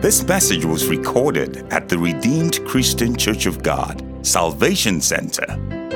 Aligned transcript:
This 0.00 0.22
message 0.28 0.64
was 0.64 0.86
recorded 0.86 1.66
at 1.72 1.88
the 1.88 1.98
Redeemed 1.98 2.64
Christian 2.64 3.16
Church 3.16 3.46
of 3.46 3.64
God 3.64 4.00
Salvation 4.22 5.00
Center, 5.00 5.44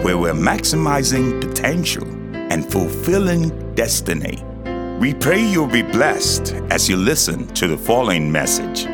where 0.02 0.18
we're 0.18 0.32
maximizing 0.32 1.40
potential 1.40 2.04
and 2.34 2.68
fulfilling 2.68 3.74
destiny. 3.76 4.42
We 4.98 5.14
pray 5.14 5.40
you'll 5.40 5.68
be 5.68 5.82
blessed 5.82 6.52
as 6.72 6.88
you 6.88 6.96
listen 6.96 7.46
to 7.54 7.68
the 7.68 7.78
following 7.78 8.32
message. 8.32 8.86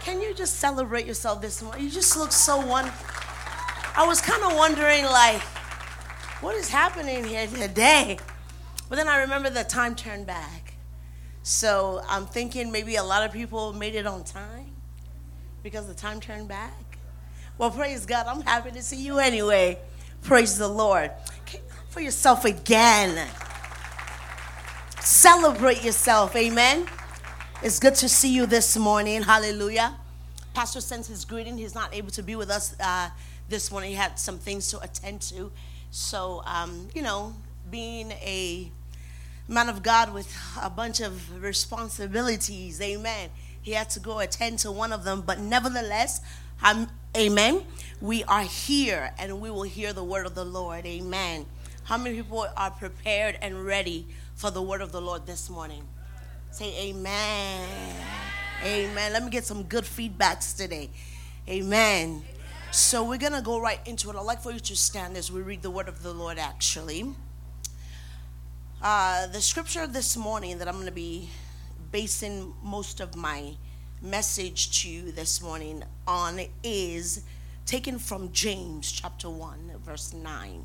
Can 0.00 0.20
you 0.20 0.34
just 0.34 0.56
celebrate 0.56 1.06
yourself 1.06 1.40
this 1.40 1.62
morning? 1.62 1.84
You 1.84 1.90
just 1.90 2.16
look 2.16 2.32
so 2.32 2.56
wonderful. 2.66 3.06
I 3.96 4.04
was 4.08 4.20
kind 4.20 4.42
of 4.42 4.56
wondering, 4.58 5.04
like, 5.04 5.40
what 6.42 6.56
is 6.56 6.68
happening 6.68 7.22
here 7.22 7.46
today? 7.46 8.18
But 8.88 8.96
then 8.96 9.06
I 9.06 9.18
remember 9.20 9.50
the 9.50 9.62
time 9.62 9.94
turned 9.94 10.26
back. 10.26 10.69
So 11.42 12.02
I'm 12.08 12.26
thinking 12.26 12.70
maybe 12.70 12.96
a 12.96 13.02
lot 13.02 13.24
of 13.24 13.32
people 13.32 13.72
made 13.72 13.94
it 13.94 14.06
on 14.06 14.24
time 14.24 14.70
because 15.62 15.86
the 15.86 15.94
time 15.94 16.20
turned 16.20 16.48
back. 16.48 16.98
Well, 17.58 17.70
praise 17.70 18.06
God. 18.06 18.26
I'm 18.26 18.42
happy 18.42 18.70
to 18.72 18.82
see 18.82 19.02
you 19.04 19.18
anyway. 19.18 19.78
Praise 20.22 20.58
the 20.58 20.68
Lord. 20.68 21.10
For 21.88 22.00
yourself 22.00 22.44
again. 22.44 23.28
Celebrate 25.00 25.82
yourself. 25.82 26.36
Amen. 26.36 26.86
It's 27.62 27.78
good 27.78 27.94
to 27.96 28.08
see 28.08 28.34
you 28.34 28.46
this 28.46 28.76
morning. 28.76 29.22
Hallelujah. 29.22 29.96
Pastor 30.54 30.80
sends 30.80 31.08
his 31.08 31.24
greeting. 31.24 31.58
He's 31.58 31.74
not 31.74 31.94
able 31.94 32.10
to 32.12 32.22
be 32.22 32.36
with 32.36 32.50
us 32.50 32.74
uh, 32.80 33.10
this 33.48 33.70
morning. 33.70 33.90
He 33.90 33.96
had 33.96 34.18
some 34.18 34.38
things 34.38 34.68
to 34.70 34.80
attend 34.80 35.22
to. 35.22 35.50
So, 35.90 36.42
um, 36.46 36.88
you 36.94 37.02
know, 37.02 37.34
being 37.70 38.12
a 38.12 38.70
man 39.50 39.68
of 39.68 39.82
God 39.82 40.14
with 40.14 40.32
a 40.62 40.70
bunch 40.70 41.00
of 41.00 41.42
responsibilities, 41.42 42.80
amen. 42.80 43.30
He 43.60 43.72
had 43.72 43.90
to 43.90 44.00
go 44.00 44.20
attend 44.20 44.60
to 44.60 44.70
one 44.70 44.92
of 44.92 45.02
them, 45.02 45.22
but 45.26 45.40
nevertheless, 45.40 46.20
um, 46.62 46.88
amen. 47.16 47.62
We 48.00 48.22
are 48.24 48.42
here 48.44 49.12
and 49.18 49.40
we 49.40 49.50
will 49.50 49.64
hear 49.64 49.92
the 49.92 50.04
word 50.04 50.24
of 50.24 50.36
the 50.36 50.44
Lord, 50.44 50.86
amen. 50.86 51.46
How 51.82 51.98
many 51.98 52.16
people 52.16 52.46
are 52.56 52.70
prepared 52.70 53.38
and 53.42 53.66
ready 53.66 54.06
for 54.36 54.52
the 54.52 54.62
word 54.62 54.80
of 54.80 54.92
the 54.92 55.00
Lord 55.00 55.26
this 55.26 55.50
morning? 55.50 55.82
Say 56.52 56.72
amen. 56.88 57.68
Amen. 58.64 59.12
Let 59.12 59.24
me 59.24 59.30
get 59.30 59.44
some 59.44 59.64
good 59.64 59.84
feedbacks 59.84 60.56
today. 60.56 60.90
Amen. 61.48 62.22
So 62.70 63.02
we're 63.02 63.18
going 63.18 63.32
to 63.32 63.42
go 63.42 63.60
right 63.60 63.80
into 63.84 64.10
it. 64.10 64.16
I'd 64.16 64.20
like 64.20 64.42
for 64.42 64.52
you 64.52 64.60
to 64.60 64.76
stand 64.76 65.16
as 65.16 65.32
we 65.32 65.40
read 65.40 65.62
the 65.62 65.70
word 65.70 65.88
of 65.88 66.04
the 66.04 66.12
Lord, 66.12 66.38
actually. 66.38 67.14
Uh, 68.82 69.26
the 69.26 69.42
scripture 69.42 69.86
this 69.86 70.16
morning 70.16 70.56
that 70.56 70.66
I'm 70.66 70.76
going 70.76 70.86
to 70.86 70.90
be 70.90 71.28
basing 71.92 72.54
most 72.62 73.00
of 73.00 73.14
my 73.14 73.52
message 74.00 74.80
to 74.80 74.88
you 74.88 75.12
this 75.12 75.42
morning 75.42 75.84
on 76.08 76.40
is 76.64 77.22
taken 77.66 77.98
from 77.98 78.32
James 78.32 78.90
chapter 78.90 79.28
1, 79.28 79.72
verse 79.84 80.14
9. 80.14 80.64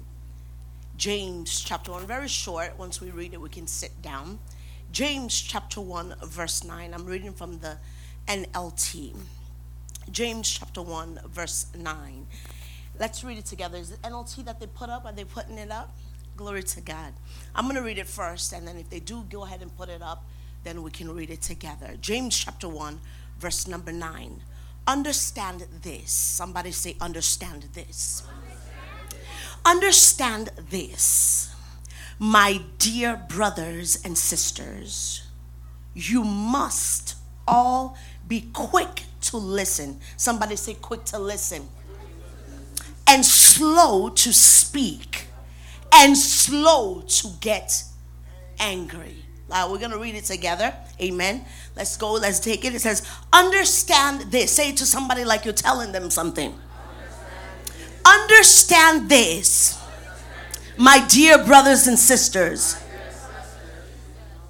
James 0.95 1.59
chapter 1.59 1.91
1, 1.91 2.07
very 2.07 2.29
short. 2.29 2.79
Once 2.79 3.01
we 3.01 3.11
read 3.11 3.33
it, 3.33 3.41
we 3.41 3.49
can 3.49 3.67
sit 3.67 4.01
down. 4.01 4.39
James 4.93 5.37
chapter 5.37 5.81
1, 5.81 6.15
verse 6.23 6.63
9. 6.63 6.93
I'm 6.93 7.05
reading 7.05 7.33
from 7.33 7.59
the 7.59 7.75
NLT. 8.29 9.13
James 10.09 10.49
chapter 10.49 10.81
1, 10.81 11.19
verse 11.27 11.65
9. 11.77 12.27
Let's 12.97 13.25
read 13.25 13.39
it 13.39 13.45
together. 13.45 13.77
Is 13.77 13.91
it 13.91 14.01
NLT 14.03 14.45
that 14.45 14.61
they 14.61 14.67
put 14.67 14.89
up? 14.89 15.03
Are 15.03 15.11
they 15.11 15.25
putting 15.25 15.57
it 15.57 15.69
up? 15.69 15.93
Glory 16.35 16.63
to 16.63 16.81
God. 16.81 17.13
I'm 17.53 17.65
going 17.65 17.75
to 17.75 17.81
read 17.81 17.97
it 17.97 18.07
first, 18.07 18.51
and 18.51 18.67
then 18.67 18.77
if 18.77 18.89
they 18.89 18.99
do 18.99 19.23
go 19.29 19.43
ahead 19.45 19.61
and 19.61 19.75
put 19.77 19.89
it 19.89 20.01
up, 20.01 20.25
then 20.63 20.83
we 20.83 20.91
can 20.91 21.13
read 21.13 21.29
it 21.29 21.41
together. 21.41 21.95
James 22.01 22.37
chapter 22.37 22.67
1, 22.67 22.99
verse 23.39 23.67
number 23.67 23.91
9. 23.91 24.41
Understand 24.87 25.65
this. 25.81 26.11
Somebody 26.11 26.71
say, 26.71 26.97
understand 26.99 27.69
this. 27.73 28.23
Understand 29.65 30.51
this, 30.69 31.55
my 32.19 32.61
dear 32.77 33.15
brothers 33.27 33.97
and 34.05 34.15
sisters. 34.15 35.23
You 35.95 36.23
must 36.23 37.15
all 37.47 37.97
be 38.27 38.49
quick 38.53 39.03
to 39.21 39.37
listen. 39.37 39.99
Somebody 40.17 40.55
say, 40.55 40.75
quick 40.75 41.05
to 41.05 41.17
listen. 41.17 41.67
And 43.07 43.25
slow 43.25 44.09
to 44.09 44.33
speak. 44.33 45.27
And 45.97 46.17
slow 46.17 47.01
to 47.01 47.27
get 47.39 47.83
angry. 48.59 49.15
Uh, 49.49 49.67
we're 49.71 49.79
going 49.79 49.91
to 49.91 49.99
read 49.99 50.15
it 50.15 50.25
together. 50.25 50.73
Amen. 51.01 51.45
Let's 51.75 51.95
go. 51.97 52.13
Let's 52.13 52.39
take 52.39 52.65
it. 52.65 52.75
It 52.75 52.81
says, 52.81 53.07
Understand 53.31 54.31
this. 54.31 54.51
Say 54.51 54.69
it 54.71 54.77
to 54.77 54.85
somebody 54.85 55.23
like 55.23 55.45
you're 55.45 55.53
telling 55.53 55.91
them 55.91 56.09
something. 56.09 56.53
Understand 58.05 59.09
this, 59.09 59.81
my 60.77 61.03
dear 61.07 61.43
brothers 61.43 61.87
and 61.87 61.97
sisters. 61.97 62.77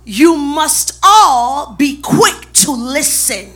You 0.04 0.36
must 0.36 1.00
all 1.02 1.74
be 1.74 2.02
quick 2.02 2.52
to 2.54 2.72
listen, 2.72 3.52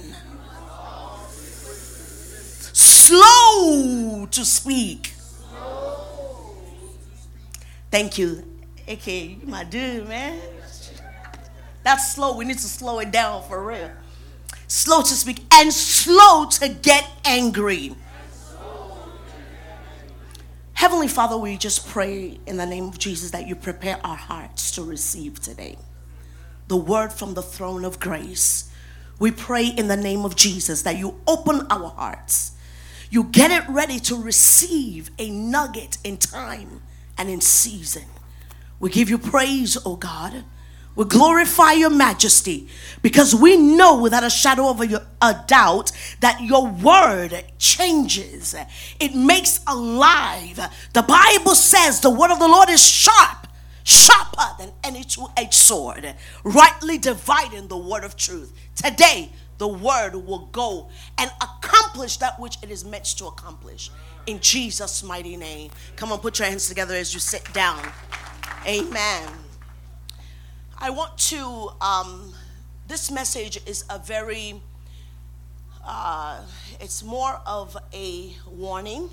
slow 2.74 4.26
to 4.32 4.46
speak. 4.46 5.14
Thank 7.92 8.18
you. 8.18 8.44
Okay, 8.88 9.38
you 9.42 9.48
my 9.48 9.64
dude, 9.64 10.08
man. 10.08 10.40
That's 11.84 12.14
slow. 12.14 12.36
We 12.36 12.46
need 12.46 12.58
to 12.58 12.68
slow 12.68 13.00
it 13.00 13.12
down 13.12 13.44
for 13.44 13.64
real. 13.64 13.92
Slow 14.68 15.02
to 15.02 15.14
speak 15.14 15.42
and 15.54 15.74
slow 15.74 16.46
to 16.46 16.70
get 16.70 17.08
angry. 17.26 17.96
Heavenly 20.74 21.08
Father, 21.08 21.38
we 21.38 21.58
just 21.58 21.88
pray 21.90 22.40
in 22.46 22.58
the 22.58 22.66
name 22.66 22.86
of 22.86 22.98
Jesus 22.98 23.32
that 23.32 23.48
you 23.48 23.56
prepare 23.56 24.00
our 24.04 24.16
hearts 24.16 24.72
to 24.72 24.84
receive 24.84 25.42
today 25.42 25.78
the 26.68 26.78
word 26.78 27.12
from 27.12 27.34
the 27.34 27.42
throne 27.42 27.84
of 27.84 28.00
grace. 28.00 28.72
We 29.18 29.32
pray 29.32 29.68
in 29.68 29.88
the 29.88 29.98
name 29.98 30.24
of 30.24 30.36
Jesus 30.36 30.84
that 30.84 30.98
you 30.98 31.20
open 31.28 31.68
our 31.70 31.90
hearts. 31.90 32.54
You 33.10 33.26
get 33.26 33.52
it 33.52 33.68
ready 33.68 34.00
to 34.02 34.16
receive 34.16 35.10
a 35.18 35.30
nugget 35.30 35.98
in 36.04 36.18
time 36.18 36.82
and 37.20 37.30
in 37.30 37.42
season. 37.42 38.06
We 38.80 38.90
give 38.90 39.10
you 39.10 39.20
praise, 39.20 39.78
oh 39.86 39.98
God. 39.98 40.46
We 40.96 41.06
glorify 41.06 41.74
your 41.74 41.92
majesty 41.92 42.68
because 43.02 43.36
we 43.36 43.56
know 43.56 44.02
without 44.02 44.24
a 44.24 44.30
shadow 44.30 44.70
of 44.70 44.82
a, 44.82 45.06
a, 45.22 45.44
doubt 45.48 45.92
that 46.20 46.42
your 46.42 46.68
word 46.68 47.46
changes. 47.58 48.56
It 49.00 49.16
makes 49.16 49.62
alive. 49.68 50.60
The 50.94 51.02
Bible 51.04 51.56
says 51.56 52.02
the 52.02 52.10
word 52.10 52.32
of 52.32 52.40
the 52.40 52.48
Lord 52.48 52.70
is 52.70 52.86
sharp, 52.86 53.48
sharper 53.84 54.56
than 54.58 54.72
any 54.84 55.04
two 55.04 55.28
edged 55.38 55.54
sword, 55.54 56.16
rightly 56.44 56.98
dividing 56.98 57.68
the 57.68 57.78
word 57.78 58.04
of 58.04 58.18
truth. 58.18 58.52
Today, 58.76 59.32
the 59.58 59.68
word 59.68 60.16
will 60.16 60.48
go 60.52 60.90
and 61.18 61.32
accomplish 61.42 62.18
that 62.18 62.40
which 62.40 62.58
it 62.64 62.72
is 62.72 62.84
meant 62.84 63.06
to 63.06 63.26
accomplish. 63.28 63.92
In 64.30 64.40
Jesus' 64.42 65.02
mighty 65.02 65.36
name. 65.36 65.72
Come 65.96 66.12
on, 66.12 66.20
put 66.20 66.38
your 66.38 66.48
hands 66.48 66.68
together 66.68 66.94
as 66.94 67.16
you 67.16 67.20
sit 67.20 67.52
down. 67.52 67.82
Amen. 68.64 69.28
I 70.78 70.92
want 70.92 71.18
to, 71.30 71.72
um, 71.82 72.32
this 72.88 73.10
message 73.10 73.60
is 73.66 73.86
a 73.90 73.98
very, 73.98 74.62
uh, 75.84 76.42
it's 76.80 77.02
more 77.02 77.42
of 77.48 77.76
a 77.92 78.36
warning. 78.48 79.10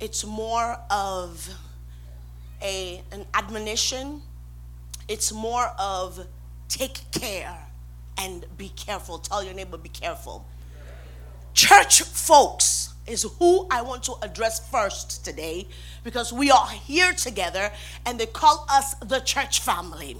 It's 0.00 0.24
more 0.24 0.78
of 0.90 1.50
a, 2.62 3.02
an 3.12 3.26
admonition. 3.34 4.22
It's 5.08 5.30
more 5.30 5.74
of 5.78 6.26
take 6.70 7.02
care 7.10 7.66
and 8.16 8.46
be 8.56 8.70
careful. 8.70 9.18
Tell 9.18 9.44
your 9.44 9.52
neighbor, 9.52 9.76
be 9.76 9.90
careful. 9.90 10.46
Church 11.52 12.00
folks 12.00 12.79
is 13.10 13.26
who 13.38 13.66
I 13.70 13.82
want 13.82 14.04
to 14.04 14.14
address 14.22 14.66
first 14.70 15.24
today 15.24 15.66
because 16.04 16.32
we 16.32 16.50
are 16.50 16.68
here 16.68 17.12
together 17.12 17.70
and 18.06 18.18
they 18.18 18.26
call 18.26 18.66
us 18.70 18.94
the 18.94 19.20
church 19.20 19.60
family. 19.60 20.16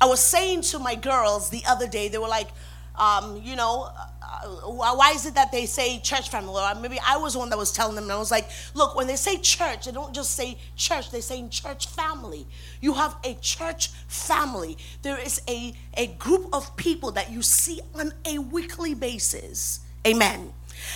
I 0.00 0.06
was 0.06 0.20
saying 0.20 0.62
to 0.62 0.78
my 0.78 0.94
girls 0.94 1.50
the 1.50 1.62
other 1.66 1.86
day, 1.86 2.08
they 2.08 2.18
were 2.18 2.28
like, 2.28 2.48
um, 2.96 3.40
you 3.42 3.56
know, 3.56 3.90
uh, 4.22 4.48
why 4.48 5.12
is 5.14 5.26
it 5.26 5.34
that 5.34 5.50
they 5.50 5.66
say 5.66 5.98
church 6.00 6.28
family? 6.28 6.62
Or 6.62 6.74
maybe 6.80 6.98
I 7.04 7.16
was 7.16 7.32
the 7.32 7.38
one 7.38 7.50
that 7.50 7.58
was 7.58 7.72
telling 7.72 7.94
them, 7.94 8.04
and 8.04 8.12
I 8.12 8.18
was 8.18 8.30
like, 8.30 8.48
look, 8.74 8.94
when 8.94 9.06
they 9.06 9.16
say 9.16 9.38
church, 9.38 9.86
they 9.86 9.92
don't 9.92 10.14
just 10.14 10.32
say 10.36 10.58
church, 10.76 11.10
they 11.10 11.20
say 11.20 11.46
church 11.48 11.88
family. 11.88 12.46
You 12.80 12.94
have 12.94 13.16
a 13.24 13.34
church 13.40 13.88
family. 14.06 14.76
There 15.02 15.18
is 15.18 15.40
a, 15.48 15.72
a 15.96 16.08
group 16.18 16.48
of 16.52 16.76
people 16.76 17.10
that 17.12 17.30
you 17.30 17.42
see 17.42 17.80
on 17.94 18.12
a 18.24 18.38
weekly 18.38 18.94
basis. 18.94 19.80
Amen. 20.06 20.52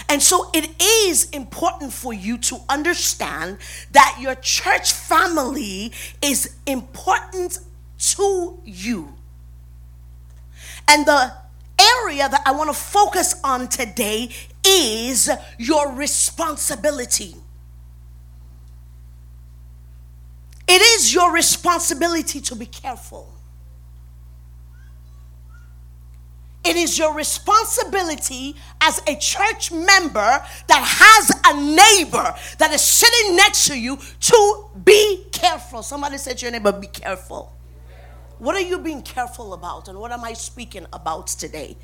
And 0.08 0.22
so 0.22 0.50
it 0.54 0.70
is 0.82 1.28
important 1.30 1.92
for 1.92 2.12
you 2.12 2.38
to 2.38 2.58
understand 2.68 3.58
that 3.92 4.18
your 4.20 4.34
church 4.36 4.92
family 4.92 5.92
is 6.22 6.56
important 6.66 7.58
to 7.98 8.60
you. 8.64 9.14
And 10.88 11.04
the 11.06 11.32
area 11.78 12.28
that 12.28 12.42
I 12.46 12.52
want 12.52 12.70
to 12.70 12.76
focus 12.76 13.34
on 13.44 13.68
today 13.68 14.30
is 14.64 15.30
your 15.58 15.92
responsibility. 15.92 17.34
It 20.66 20.82
is 20.82 21.14
your 21.14 21.32
responsibility 21.32 22.40
to 22.42 22.54
be 22.54 22.66
careful. 22.66 23.37
It 26.68 26.76
is 26.76 26.98
your 26.98 27.14
responsibility 27.14 28.54
as 28.82 29.00
a 29.06 29.16
church 29.16 29.72
member 29.72 30.44
that 30.66 30.68
has 30.68 31.30
a 31.46 31.58
neighbor 31.58 32.34
that 32.58 32.70
is 32.74 32.82
sitting 32.82 33.36
next 33.36 33.68
to 33.68 33.80
you 33.80 33.96
to 33.96 34.64
be 34.84 35.24
careful. 35.32 35.82
Somebody 35.82 36.18
said 36.18 36.36
to 36.36 36.44
your 36.44 36.52
neighbor, 36.52 36.72
be 36.72 36.88
careful. 36.88 37.56
What 38.38 38.54
are 38.54 38.60
you 38.60 38.80
being 38.80 39.00
careful 39.00 39.54
about? 39.54 39.88
And 39.88 39.98
what 39.98 40.12
am 40.12 40.22
I 40.22 40.34
speaking 40.34 40.84
about 40.92 41.28
today? 41.28 41.74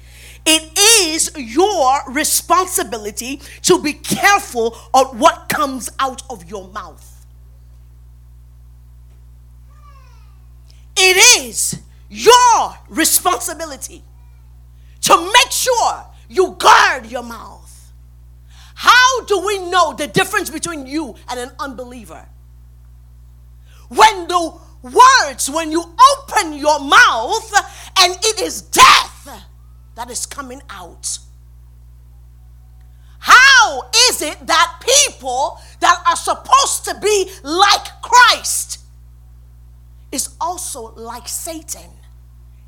It 0.44 0.78
is 0.78 1.32
your 1.34 2.00
responsibility 2.10 3.40
to 3.62 3.82
be 3.82 3.94
careful 3.94 4.76
of 4.92 5.18
what 5.18 5.48
comes 5.48 5.88
out 5.98 6.24
of 6.28 6.44
your 6.50 6.68
mouth. 6.68 7.26
It 10.94 11.42
is 11.42 11.80
your 12.10 12.74
responsibility 12.90 14.04
to 15.04 15.16
make 15.16 15.50
sure 15.50 16.06
you 16.28 16.56
guard 16.58 17.06
your 17.06 17.22
mouth. 17.22 17.92
How 18.74 19.24
do 19.26 19.46
we 19.46 19.70
know 19.70 19.94
the 19.94 20.06
difference 20.06 20.50
between 20.50 20.86
you 20.86 21.14
and 21.28 21.38
an 21.40 21.50
unbeliever? 21.58 22.26
When 23.88 24.28
the 24.28 24.54
words, 24.82 25.48
when 25.50 25.70
you 25.70 25.80
open 25.80 26.54
your 26.54 26.80
mouth 26.80 27.52
and 28.00 28.16
it 28.22 28.40
is 28.40 28.62
death 28.62 29.44
that 29.94 30.10
is 30.10 30.26
coming 30.26 30.60
out. 30.70 31.18
How 33.18 33.90
is 34.08 34.20
it 34.20 34.46
that 34.46 34.82
people 34.82 35.58
that 35.80 36.02
are 36.06 36.16
supposed 36.16 36.84
to 36.86 36.98
be 37.00 37.30
like 37.42 38.02
Christ 38.02 38.80
is 40.12 40.34
also 40.40 40.94
like 40.94 41.28
Satan 41.28 41.90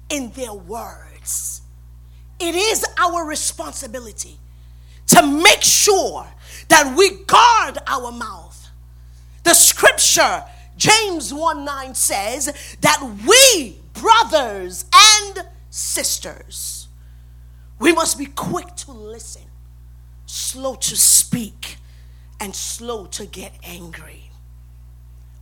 in 0.09 0.31
their 0.31 0.55
words? 0.55 1.63
It 2.39 2.55
is 2.55 2.85
our 2.99 3.25
responsibility 3.25 4.37
to 5.09 5.27
make 5.27 5.63
sure 5.63 6.27
that 6.69 6.95
we 6.97 7.11
guard 7.25 7.79
our 7.87 8.13
mouth. 8.13 8.69
The 9.45 9.55
scripture, 9.55 10.45
James 10.77 11.33
1 11.33 11.65
9 11.65 11.95
says 11.95 12.77
that 12.81 13.01
we, 13.27 13.79
brothers 13.95 14.85
and 14.93 15.47
sisters, 15.71 16.89
we 17.79 17.93
must 17.93 18.19
be 18.19 18.27
quick 18.27 18.75
to 18.77 18.93
listen, 18.93 19.43
slow 20.27 20.75
to 20.75 20.97
speak, 20.97 21.77
and 22.41 22.55
slow 22.55 23.07
to 23.07 23.27
get 23.27 23.53
angry. 23.63 24.31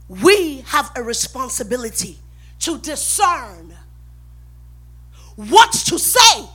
We 0.08 0.60
have 0.66 0.92
a 0.94 1.02
responsibility 1.02 2.18
to 2.60 2.78
discern 2.78 3.74
what 5.36 5.72
to 5.72 5.98
say 5.98 6.48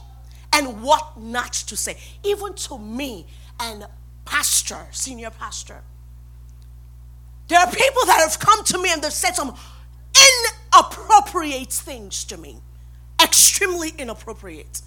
and 0.54 0.82
what 0.82 1.20
not 1.20 1.54
to 1.54 1.78
say. 1.78 1.98
Even 2.24 2.54
to 2.54 2.78
me 2.78 3.26
and 3.60 3.86
pastor, 4.26 4.88
senior 4.92 5.30
pastor. 5.30 5.82
There 7.48 7.60
are 7.60 7.72
people 7.72 8.06
that 8.06 8.20
have 8.22 8.40
come 8.40 8.64
to 8.66 8.78
me 8.78 8.92
and 8.92 9.02
they've 9.02 9.12
said 9.12 9.36
some 9.36 9.56
inappropriate 10.74 11.72
things 11.72 12.24
to 12.26 12.38
me. 12.38 12.58
Extremely 13.22 13.90
inappropriate. 13.98 14.82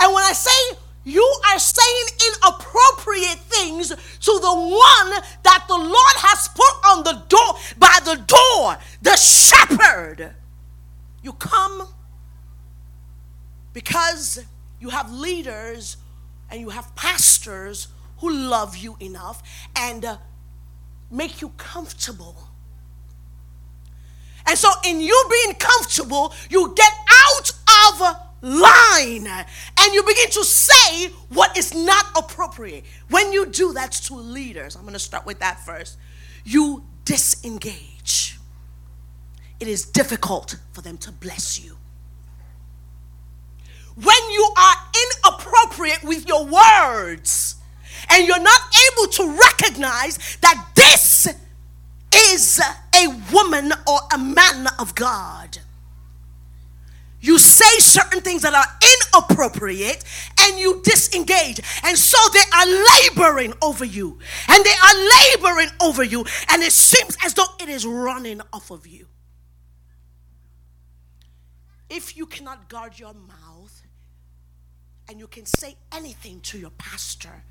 And 0.00 0.12
when 0.12 0.24
I 0.24 0.32
say 0.32 0.78
you 1.04 1.22
are 1.52 1.58
saying 1.58 2.06
inappropriate 2.28 3.38
things 3.38 3.88
to 3.90 4.38
the 4.40 4.52
one 4.52 5.22
that 5.44 5.64
the 5.68 5.76
Lord 5.76 6.16
has 6.16 6.48
put 6.48 6.90
on 6.90 7.04
the 7.04 7.22
door, 7.28 7.54
by 7.78 7.98
the 8.04 8.16
door, 8.26 8.76
the 9.02 9.16
shepherd, 9.16 10.34
you 11.22 11.32
come 11.34 11.88
because 13.76 14.42
you 14.80 14.88
have 14.88 15.12
leaders 15.12 15.98
and 16.50 16.58
you 16.62 16.70
have 16.70 16.96
pastors 16.96 17.88
who 18.20 18.32
love 18.32 18.74
you 18.74 18.96
enough 19.00 19.42
and 19.76 20.02
uh, 20.02 20.16
make 21.10 21.42
you 21.42 21.50
comfortable. 21.58 22.48
And 24.46 24.56
so, 24.56 24.70
in 24.82 25.02
you 25.02 25.28
being 25.30 25.56
comfortable, 25.56 26.32
you 26.48 26.74
get 26.74 26.90
out 27.28 27.52
of 27.92 28.16
line 28.40 29.26
and 29.26 29.92
you 29.92 30.02
begin 30.04 30.30
to 30.30 30.42
say 30.42 31.08
what 31.28 31.54
is 31.58 31.74
not 31.74 32.06
appropriate. 32.16 32.82
When 33.10 33.30
you 33.30 33.44
do 33.44 33.74
that 33.74 33.92
to 34.06 34.14
leaders, 34.14 34.74
I'm 34.74 34.84
going 34.84 34.94
to 34.94 34.98
start 34.98 35.26
with 35.26 35.40
that 35.40 35.60
first, 35.60 35.98
you 36.46 36.82
disengage. 37.04 38.38
It 39.60 39.68
is 39.68 39.84
difficult 39.84 40.56
for 40.72 40.80
them 40.80 40.96
to 40.96 41.12
bless 41.12 41.62
you 41.62 41.76
when 43.96 44.30
you 44.30 44.48
are 44.56 44.74
inappropriate 45.24 46.04
with 46.04 46.28
your 46.28 46.44
words 46.44 47.56
and 48.10 48.26
you're 48.26 48.42
not 48.42 48.60
able 48.92 49.10
to 49.12 49.38
recognize 49.38 50.36
that 50.42 50.68
this 50.74 51.28
is 52.14 52.60
a 52.94 53.08
woman 53.32 53.72
or 53.88 53.98
a 54.14 54.18
man 54.18 54.66
of 54.78 54.94
God. 54.94 55.58
You 57.20 57.38
say 57.38 57.78
certain 57.78 58.20
things 58.20 58.42
that 58.42 58.54
are 58.54 59.18
inappropriate 59.18 60.04
and 60.42 60.58
you 60.58 60.80
disengage. 60.84 61.60
And 61.82 61.98
so 61.98 62.18
they 62.32 62.38
are 62.54 62.66
laboring 63.02 63.54
over 63.62 63.84
you. 63.84 64.18
And 64.48 64.64
they 64.64 64.70
are 64.70 65.34
laboring 65.34 65.70
over 65.80 66.04
you. 66.04 66.24
And 66.50 66.62
it 66.62 66.72
seems 66.72 67.16
as 67.24 67.34
though 67.34 67.46
it 67.60 67.68
is 67.68 67.84
running 67.84 68.42
off 68.52 68.70
of 68.70 68.86
you. 68.86 69.06
If 71.90 72.16
you 72.16 72.26
cannot 72.26 72.68
guard 72.68 72.98
your 72.98 73.14
mouth, 73.14 73.75
and 75.08 75.18
you 75.18 75.26
can 75.26 75.46
say 75.46 75.76
anything 75.92 76.40
to 76.40 76.58
your 76.58 76.70
pastor, 76.70 77.42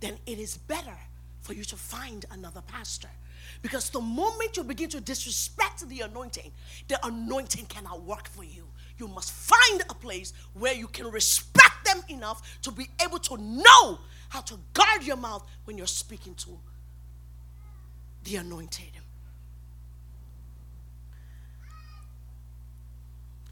then 0.00 0.18
it 0.26 0.38
is 0.38 0.56
better 0.56 0.96
for 1.40 1.52
you 1.52 1.64
to 1.64 1.76
find 1.76 2.24
another 2.30 2.62
pastor. 2.62 3.08
Because 3.62 3.90
the 3.90 4.00
moment 4.00 4.56
you 4.56 4.64
begin 4.64 4.88
to 4.90 5.00
disrespect 5.00 5.86
the 5.88 6.00
anointing, 6.00 6.50
the 6.88 6.98
anointing 7.06 7.66
cannot 7.66 8.02
work 8.02 8.28
for 8.28 8.44
you. 8.44 8.66
You 8.98 9.08
must 9.08 9.32
find 9.32 9.82
a 9.88 9.94
place 9.94 10.32
where 10.54 10.74
you 10.74 10.86
can 10.86 11.10
respect 11.10 11.84
them 11.84 12.02
enough 12.08 12.60
to 12.62 12.70
be 12.70 12.88
able 13.02 13.18
to 13.18 13.36
know 13.36 13.98
how 14.28 14.40
to 14.42 14.58
guard 14.72 15.02
your 15.02 15.16
mouth 15.16 15.46
when 15.64 15.76
you're 15.76 15.86
speaking 15.86 16.34
to 16.36 16.58
the 18.24 18.36
anointed. 18.36 18.90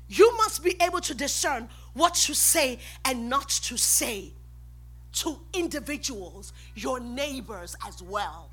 You 0.09 0.37
must 0.37 0.63
be 0.63 0.77
able 0.83 1.01
to 1.01 1.15
discern 1.15 1.69
what 1.95 2.15
to 2.15 2.35
say 2.35 2.79
and 3.05 3.29
not 3.29 3.49
to 3.49 3.77
say 3.77 4.33
to 5.13 5.39
individuals, 5.53 6.53
your 6.75 7.01
neighbors 7.01 7.77
as 7.87 8.03
well. 8.03 8.51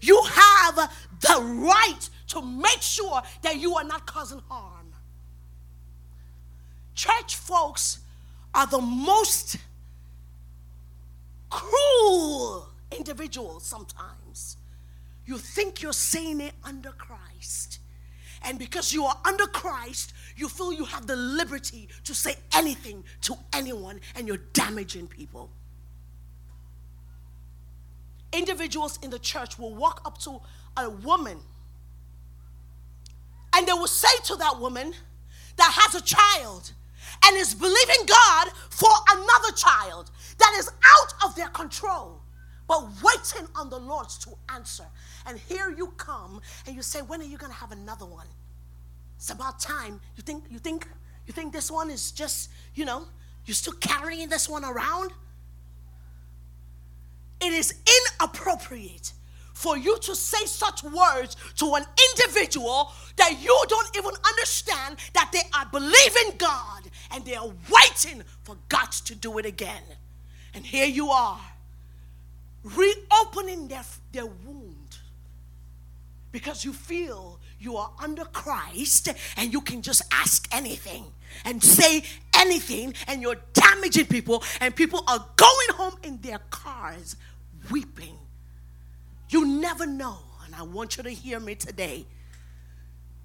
You 0.00 0.22
have 0.22 0.90
the 1.20 1.42
right 1.42 2.10
to 2.28 2.42
make 2.42 2.82
sure 2.82 3.22
that 3.42 3.58
you 3.58 3.74
are 3.74 3.84
not 3.84 4.06
causing 4.06 4.40
harm. 4.48 4.92
Church 6.94 7.36
folks 7.36 8.00
are 8.54 8.66
the 8.66 8.80
most 8.80 9.56
cruel 11.50 12.68
individuals 12.96 13.64
sometimes. 13.64 14.56
You 15.26 15.38
think 15.38 15.82
you're 15.82 15.92
saying 15.92 16.40
it 16.40 16.52
under 16.62 16.90
Christ 16.90 17.80
and 18.42 18.58
because 18.58 18.92
you 18.92 19.04
are 19.04 19.16
under 19.24 19.46
Christ, 19.46 20.12
you 20.36 20.48
feel 20.48 20.72
you 20.72 20.84
have 20.84 21.06
the 21.06 21.16
liberty 21.16 21.88
to 22.04 22.14
say 22.14 22.36
anything 22.54 23.04
to 23.22 23.34
anyone 23.52 24.00
and 24.14 24.26
you're 24.28 24.42
damaging 24.52 25.06
people. 25.06 25.50
Individuals 28.32 28.98
in 29.02 29.10
the 29.10 29.18
church 29.18 29.58
will 29.58 29.74
walk 29.74 30.02
up 30.04 30.18
to 30.18 30.40
a 30.76 30.90
woman 30.90 31.38
and 33.54 33.66
they 33.66 33.72
will 33.72 33.86
say 33.86 34.14
to 34.24 34.36
that 34.36 34.60
woman 34.60 34.92
that 35.56 35.72
has 35.74 35.94
a 35.94 36.04
child 36.04 36.72
and 37.24 37.36
is 37.36 37.54
believing 37.54 38.06
God 38.06 38.48
for 38.70 38.90
another 39.10 39.52
child 39.56 40.10
that 40.38 40.54
is 40.58 40.68
out 40.68 41.14
of 41.24 41.34
their 41.34 41.48
control, 41.48 42.20
but 42.68 42.82
waiting 43.02 43.48
on 43.54 43.70
the 43.70 43.78
Lord 43.78 44.08
to 44.20 44.30
answer. 44.52 44.84
And 45.26 45.38
here 45.38 45.70
you 45.70 45.88
come 45.96 46.40
and 46.66 46.74
you 46.74 46.82
say, 46.82 47.00
When 47.00 47.20
are 47.20 47.24
you 47.24 47.38
going 47.38 47.52
to 47.52 47.58
have 47.58 47.72
another 47.72 48.06
one? 48.06 48.26
It's 49.16 49.30
about 49.30 49.60
time. 49.60 50.00
You 50.16 50.22
think, 50.22 50.44
you 50.50 50.58
think, 50.58 50.86
you 51.26 51.32
think 51.32 51.52
this 51.52 51.70
one 51.70 51.90
is 51.90 52.12
just, 52.12 52.50
you 52.74 52.84
know, 52.84 53.06
you're 53.44 53.54
still 53.54 53.74
carrying 53.74 54.28
this 54.28 54.48
one 54.48 54.64
around? 54.64 55.12
It 57.40 57.52
is 57.52 57.74
inappropriate 58.20 59.12
for 59.52 59.78
you 59.78 59.98
to 59.98 60.14
say 60.14 60.44
such 60.44 60.82
words 60.82 61.36
to 61.56 61.74
an 61.74 61.84
individual 62.14 62.92
that 63.16 63.42
you 63.42 63.64
don't 63.68 63.96
even 63.96 64.12
understand 64.28 64.96
that 65.14 65.30
they 65.32 65.42
are 65.54 65.66
believing 65.72 66.36
God 66.36 66.82
and 67.10 67.24
they 67.24 67.34
are 67.34 67.50
waiting 67.70 68.22
for 68.42 68.56
God 68.68 68.92
to 68.92 69.14
do 69.14 69.38
it 69.38 69.46
again. 69.46 69.82
And 70.52 70.64
here 70.64 70.86
you 70.86 71.08
are, 71.08 71.40
reopening 72.74 73.68
their, 73.68 73.84
their 74.12 74.26
wound 74.26 74.98
because 76.32 76.64
you 76.64 76.72
feel 76.72 77.38
you 77.58 77.76
are 77.76 77.90
under 78.02 78.24
Christ 78.24 79.08
and 79.36 79.52
you 79.52 79.60
can 79.60 79.82
just 79.82 80.02
ask 80.12 80.48
anything 80.52 81.04
and 81.44 81.62
say 81.62 82.02
anything 82.36 82.94
and 83.08 83.22
you're 83.22 83.40
damaging 83.52 84.06
people 84.06 84.42
and 84.60 84.74
people 84.74 85.02
are 85.06 85.24
going 85.36 85.68
home 85.70 85.94
in 86.02 86.20
their 86.20 86.38
cars 86.50 87.16
weeping. 87.70 88.16
You 89.30 89.46
never 89.46 89.86
know, 89.86 90.18
and 90.44 90.54
I 90.54 90.62
want 90.62 90.96
you 90.96 91.02
to 91.04 91.10
hear 91.10 91.40
me 91.40 91.54
today. 91.54 92.04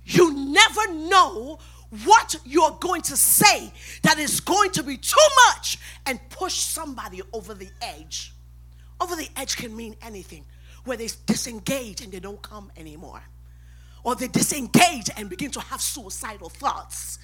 You 0.06 0.34
never 0.34 0.94
know 0.94 1.60
what 2.06 2.36
you're 2.46 2.78
going 2.80 3.02
to 3.04 3.18
say 3.18 3.72
that 4.04 4.18
is 4.18 4.40
going 4.40 4.72
to 4.72 4.84
be 4.84 4.98
too 4.98 5.18
much 5.48 5.78
and 6.06 6.20
push 6.30 6.54
somebody 6.56 7.22
over 7.34 7.54
the 7.54 7.70
edge. 7.82 8.34
Over 9.02 9.16
the 9.16 9.28
edge 9.36 9.58
can 9.58 9.76
mean 9.76 9.96
anything, 10.02 10.46
where 10.86 10.96
they 10.96 11.10
disengage 11.26 12.02
and 12.02 12.12
they 12.12 12.20
don't 12.20 12.42
come 12.42 12.72
anymore, 12.78 13.24
or 14.04 14.16
they 14.16 14.28
disengage 14.28 15.10
and 15.18 15.28
begin 15.28 15.50
to 15.52 15.60
have 15.60 15.82
suicidal 15.82 16.50
thoughts. 16.50 17.18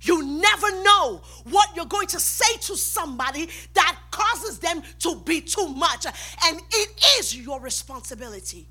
You 0.00 0.24
never 0.24 0.82
know 0.82 1.20
what 1.44 1.68
you're 1.76 1.84
going 1.84 2.08
to 2.08 2.18
say 2.18 2.56
to 2.62 2.76
somebody 2.76 3.48
that 3.74 3.96
causes 4.10 4.58
them 4.58 4.82
to 5.00 5.16
be 5.24 5.40
too 5.42 5.68
much. 5.68 6.06
And 6.06 6.60
it 6.72 7.04
is 7.20 7.36
your 7.36 7.60
responsibility 7.60 8.66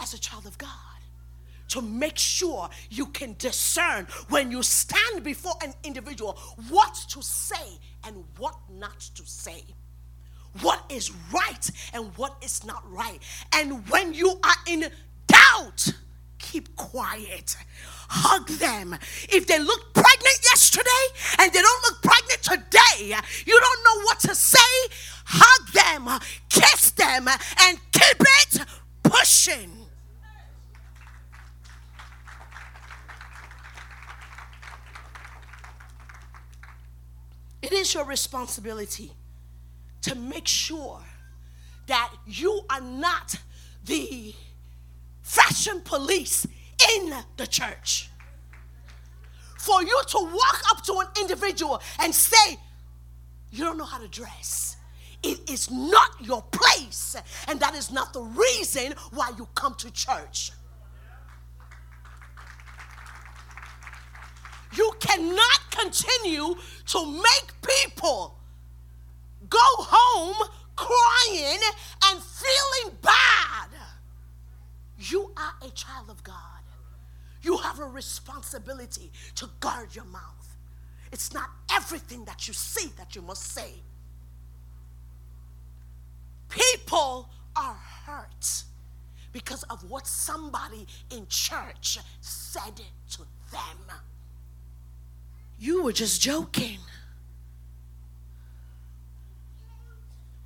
as 0.00 0.14
a 0.14 0.18
child 0.18 0.46
of 0.46 0.56
God 0.56 0.68
to 1.68 1.82
make 1.82 2.16
sure 2.16 2.70
you 2.90 3.06
can 3.06 3.34
discern 3.38 4.06
when 4.28 4.50
you 4.50 4.62
stand 4.62 5.22
before 5.22 5.54
an 5.62 5.74
individual 5.84 6.38
what 6.70 6.94
to 7.08 7.22
say 7.22 7.78
and 8.06 8.24
what 8.38 8.54
not 8.70 8.98
to 9.14 9.26
say. 9.26 9.64
What 10.60 10.84
is 10.90 11.10
right 11.32 11.70
and 11.94 12.16
what 12.16 12.36
is 12.42 12.64
not 12.64 12.82
right. 12.90 13.18
And 13.54 13.88
when 13.88 14.12
you 14.12 14.38
are 14.44 14.56
in 14.66 14.90
doubt, 15.26 15.88
keep 16.38 16.76
quiet. 16.76 17.56
Hug 18.08 18.48
them. 18.48 18.94
If 19.30 19.46
they 19.46 19.58
look 19.58 19.94
pregnant 19.94 20.38
yesterday 20.44 21.04
and 21.38 21.52
they 21.52 21.60
don't 21.60 21.82
look 21.84 22.02
pregnant 22.02 22.42
today, 22.42 23.16
you 23.46 23.60
don't 23.60 23.84
know 23.84 24.04
what 24.04 24.20
to 24.20 24.34
say. 24.34 24.58
Hug 25.24 25.72
them, 25.72 26.20
kiss 26.50 26.90
them, 26.90 27.28
and 27.28 27.78
keep 27.92 28.20
it 28.20 28.66
pushing. 29.02 29.70
It 37.62 37.72
is 37.72 37.94
your 37.94 38.04
responsibility 38.04 39.12
to 40.02 40.14
make 40.14 40.46
sure 40.46 41.00
that 41.86 42.12
you 42.26 42.62
are 42.70 42.80
not 42.80 43.34
the 43.84 44.34
fashion 45.22 45.80
police 45.84 46.46
in 46.96 47.14
the 47.36 47.46
church. 47.46 48.10
For 49.58 49.82
you 49.82 50.02
to 50.08 50.18
walk 50.18 50.62
up 50.70 50.84
to 50.84 50.98
an 50.98 51.06
individual 51.20 51.80
and 52.00 52.14
say, 52.14 52.58
You 53.50 53.64
don't 53.64 53.78
know 53.78 53.84
how 53.84 53.98
to 53.98 54.08
dress. 54.08 54.76
It 55.22 55.48
is 55.48 55.70
not 55.70 56.10
your 56.20 56.42
place, 56.42 57.14
and 57.46 57.60
that 57.60 57.74
is 57.76 57.92
not 57.92 58.12
the 58.12 58.22
reason 58.22 58.94
why 59.12 59.30
you 59.38 59.46
come 59.54 59.76
to 59.76 59.90
church. 59.92 60.50
You 64.74 64.90
cannot 64.98 65.60
continue 65.70 66.56
to 66.86 67.06
make 67.06 67.52
people 67.62 68.41
go 69.52 69.84
home 69.84 70.48
crying 70.76 71.60
and 72.06 72.22
feeling 72.22 72.96
bad 73.02 73.68
you 75.10 75.32
are 75.36 75.54
a 75.66 75.70
child 75.70 76.10
of 76.10 76.22
God. 76.22 76.36
You 77.42 77.56
have 77.58 77.80
a 77.80 77.84
responsibility 77.84 79.10
to 79.34 79.48
guard 79.60 79.94
your 79.94 80.04
mouth. 80.04 80.56
It's 81.10 81.34
not 81.34 81.50
everything 81.72 82.24
that 82.24 82.46
you 82.46 82.54
see 82.54 82.88
that 82.96 83.16
you 83.16 83.22
must 83.22 83.42
say. 83.42 83.72
People 86.48 87.28
are 87.56 87.76
hurt 88.06 88.64
because 89.32 89.64
of 89.64 89.90
what 89.90 90.06
somebody 90.06 90.86
in 91.10 91.26
church 91.28 91.98
said 92.20 92.80
to 93.10 93.22
them. 93.50 93.96
You 95.58 95.82
were 95.82 95.92
just 95.92 96.20
joking. 96.20 96.78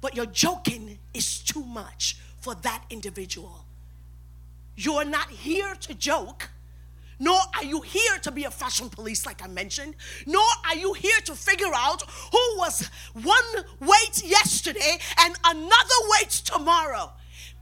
But 0.07 0.15
your 0.15 0.27
joking 0.27 1.01
is 1.15 1.41
too 1.41 1.65
much 1.65 2.17
for 2.39 2.55
that 2.55 2.85
individual. 2.91 3.65
You're 4.77 5.05
not 5.05 5.29
here 5.31 5.75
to 5.81 5.95
joke, 5.95 6.49
nor 7.19 7.41
are 7.57 7.65
you 7.65 7.81
here 7.81 8.17
to 8.23 8.31
be 8.31 8.45
a 8.45 8.53
fashion 8.53 8.89
police, 8.89 9.27
like 9.27 9.43
I 9.43 9.49
mentioned, 9.49 9.97
nor 10.25 10.47
are 10.65 10.77
you 10.77 10.93
here 10.93 11.19
to 11.25 11.35
figure 11.35 11.73
out 11.75 12.03
who 12.31 12.39
was 12.57 12.89
one 13.15 13.65
weight 13.81 14.23
yesterday 14.25 14.97
and 15.19 15.35
another 15.45 15.99
weight 16.13 16.31
tomorrow. 16.31 17.11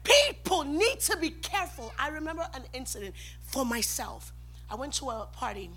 People 0.02 0.64
need 0.64 1.00
to 1.00 1.16
be 1.16 1.30
careful. 1.30 1.94
I 1.98 2.08
remember 2.08 2.46
an 2.52 2.64
incident 2.74 3.14
for 3.40 3.64
myself. 3.64 4.34
I 4.68 4.74
went 4.74 4.92
to 4.96 5.08
a 5.08 5.28
party 5.32 5.70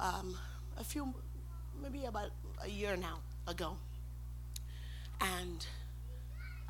um, 0.00 0.38
a 0.78 0.82
few, 0.82 1.12
maybe 1.82 2.06
about 2.06 2.30
a 2.64 2.70
year 2.70 2.96
now 2.96 3.18
ago. 3.46 3.76
And 5.20 5.66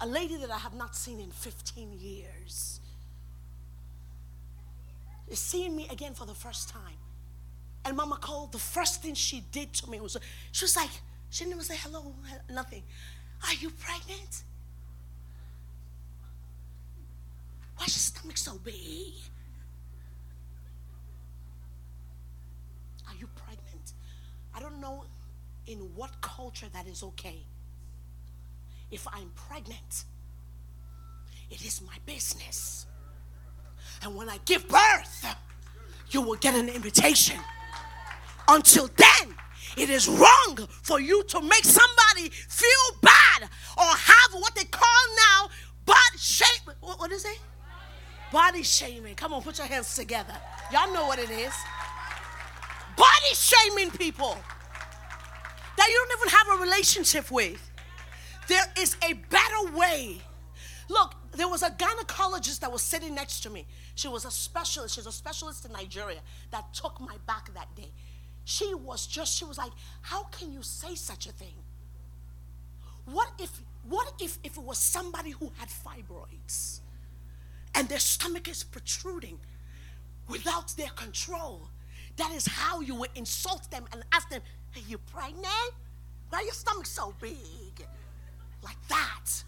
a 0.01 0.07
lady 0.07 0.37
that 0.37 0.51
I 0.51 0.59
have 0.59 0.75
not 0.75 0.97
seen 0.97 1.21
in 1.21 1.31
15 1.31 1.93
years 1.99 2.81
is 5.29 5.39
seeing 5.39 5.77
me 5.77 5.87
again 5.91 6.15
for 6.15 6.25
the 6.27 6.35
first 6.35 6.69
time. 6.69 6.99
And 7.85 7.97
Mama 7.97 8.17
called. 8.17 8.53
the 8.53 8.59
first 8.59 9.03
thing 9.03 9.15
she 9.15 9.45
did 9.53 9.73
to 9.75 9.91
me 9.91 10.01
was, 10.01 10.17
she 10.53 10.65
was 10.65 10.77
like, 10.77 10.91
she 11.31 11.45
didn't 11.45 11.55
even 11.55 11.65
say 11.65 11.77
hello, 11.79 12.13
nothing. 12.53 12.83
Are 13.47 13.55
you 13.55 13.71
pregnant? 13.71 14.43
Why's 17.77 17.89
your 17.89 18.01
stomach 18.01 18.37
so 18.37 18.59
big? 18.59 19.15
Are 23.09 23.15
you 23.19 23.29
pregnant? 23.35 23.93
I 24.55 24.61
don't 24.61 24.81
know 24.81 25.05
in 25.67 25.79
what 25.95 26.21
culture 26.21 26.67
that 26.73 26.87
is 26.87 27.03
okay. 27.03 27.39
If 28.91 29.07
I'm 29.13 29.31
pregnant, 29.49 30.05
it 31.51 31.65
is 31.65 31.81
my 31.83 31.95
business. 32.07 32.87
And 34.03 34.17
when 34.17 34.29
I 34.29 34.39
give 34.45 34.67
birth, 34.69 35.27
you 36.11 36.23
will 36.23 36.37
get 36.37 36.55
an 36.55 36.69
invitation. 36.69 37.39
Until 38.49 38.89
then, 38.97 39.35
it 39.77 39.91
is 39.91 40.09
wrong 40.09 40.69
for 40.83 41.01
you 41.01 41.23
to 41.25 41.41
make 41.41 41.65
somebody 41.65 42.31
feel 42.31 42.99
bad 43.03 43.49
or 43.77 43.85
have 43.85 44.33
what 44.33 44.55
they 44.55 44.65
call 44.65 45.05
now 45.17 45.49
body 45.87 46.19
shame. 46.19 46.75
What 46.81 47.13
is 47.13 47.25
it? 47.25 47.39
Body 48.33 48.63
shaming. 48.63 49.15
Come 49.15 49.33
on, 49.33 49.43
put 49.43 49.59
your 49.59 49.67
hands 49.67 49.95
together. 49.95 50.35
Y'all 50.73 50.93
know 50.93 51.07
what 51.07 51.19
it 51.19 51.31
is. 51.31 51.53
Body 52.97 53.35
shaming 53.35 53.91
people 53.91 54.37
that 55.77 55.89
you 55.89 56.07
don't 56.09 56.21
even 56.21 56.39
have 56.39 56.59
a 56.59 56.63
relationship 56.63 57.31
with. 57.31 57.70
There 58.49 58.65
is 58.79 58.97
a 59.03 59.15
better 59.15 59.77
way. 59.77 60.21
Look, 60.89 61.15
there 61.33 61.49
was 61.49 61.63
a 61.63 61.71
gynecologist 61.71 62.61
that 62.61 62.73
was 62.73 62.83
sitting 62.83 63.15
next 63.15 63.41
to 63.43 63.51
me. 63.51 63.67
She 63.95 64.09
was 64.09 64.25
a 64.25 64.31
specialist. 64.31 64.97
She's 64.97 65.07
a 65.07 65.13
specialist 65.13 65.65
in 65.65 65.73
Nigeria 65.73 66.19
that 66.51 66.75
took 66.75 67.01
my 67.01 67.17
back 67.27 67.55
that 67.55 67.75
day. 67.77 67.93
She 68.45 68.75
was 68.75 69.07
just, 69.07 69.37
she 69.37 69.45
was 69.45 69.57
like, 69.57 69.71
How 70.03 70.25
can 70.25 70.53
you 70.53 70.63
say 70.63 70.97
such 70.97 71.27
a 71.27 71.33
thing? 71.33 71.55
What 73.05 73.31
if, 73.39 73.63
what 73.89 74.13
if, 74.21 74.39
if 74.43 74.57
it 74.57 74.63
was 74.63 74.79
somebody 74.79 75.31
who 75.31 75.53
had 75.57 75.69
fibroids 75.69 76.81
and 77.75 77.89
their 77.89 77.99
stomach 77.99 78.49
is 78.49 78.65
protruding 78.65 79.39
without 80.29 80.75
their 80.77 80.91
control? 80.91 81.69
That 82.17 82.33
is 82.33 82.47
how 82.47 82.81
you 82.81 82.97
would 82.97 83.11
insult 83.15 83.71
them 83.71 83.85
and 83.93 84.03
ask 84.13 84.29
them, 84.29 84.43
Are 84.75 84.83
you 84.89 84.99
pregnant? 84.99 85.73
Why 86.31 86.43
your 86.43 86.53
stomach 86.53 86.87
so 86.87 87.15
big? 87.21 87.87
Like 88.63 88.77
that. 88.89 89.45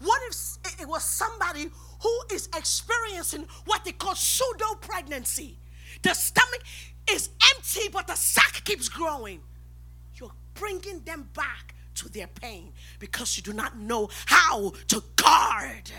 What 0.00 0.20
if 0.28 0.80
it 0.80 0.88
was 0.88 1.02
somebody 1.02 1.70
who 2.02 2.20
is 2.32 2.48
experiencing 2.56 3.46
what 3.64 3.84
they 3.84 3.92
call 3.92 4.14
pseudo 4.14 4.74
pregnancy? 4.80 5.58
The 6.02 6.14
stomach 6.14 6.62
is 7.10 7.30
empty, 7.56 7.88
but 7.92 8.06
the 8.06 8.14
sac 8.14 8.62
keeps 8.64 8.88
growing. 8.88 9.40
You're 10.14 10.32
bringing 10.54 11.00
them 11.00 11.28
back 11.34 11.74
to 11.96 12.08
their 12.08 12.28
pain 12.28 12.72
because 13.00 13.36
you 13.36 13.42
do 13.42 13.52
not 13.52 13.76
know 13.76 14.08
how 14.26 14.72
to 14.88 15.02
guard 15.16 15.90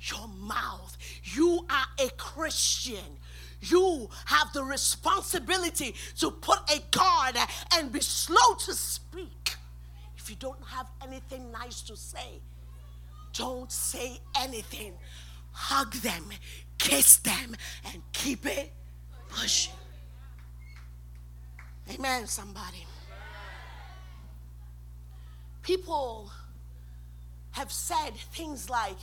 your 0.00 0.28
mouth. 0.28 0.96
You 1.22 1.66
are 1.68 2.06
a 2.06 2.08
Christian. 2.10 3.18
You 3.60 4.08
have 4.26 4.52
the 4.52 4.62
responsibility 4.62 5.94
to 6.18 6.30
put 6.30 6.60
a 6.70 6.80
guard 6.90 7.36
and 7.74 7.92
be 7.92 8.00
slow 8.00 8.54
to 8.60 8.72
speak. 8.72 9.56
If 10.28 10.32
you 10.32 10.36
don't 10.40 10.62
have 10.66 10.90
anything 11.02 11.50
nice 11.50 11.80
to 11.80 11.96
say, 11.96 12.42
don't 13.32 13.72
say 13.72 14.20
anything. 14.38 14.92
Hug 15.52 15.94
them, 15.94 16.22
kiss 16.76 17.16
them, 17.16 17.56
and 17.90 18.02
keep 18.12 18.44
it 18.44 18.70
pushing. 19.30 19.72
Amen, 21.90 22.26
somebody. 22.26 22.84
People 25.62 26.30
have 27.52 27.72
said 27.72 28.10
things 28.34 28.68
like 28.68 28.98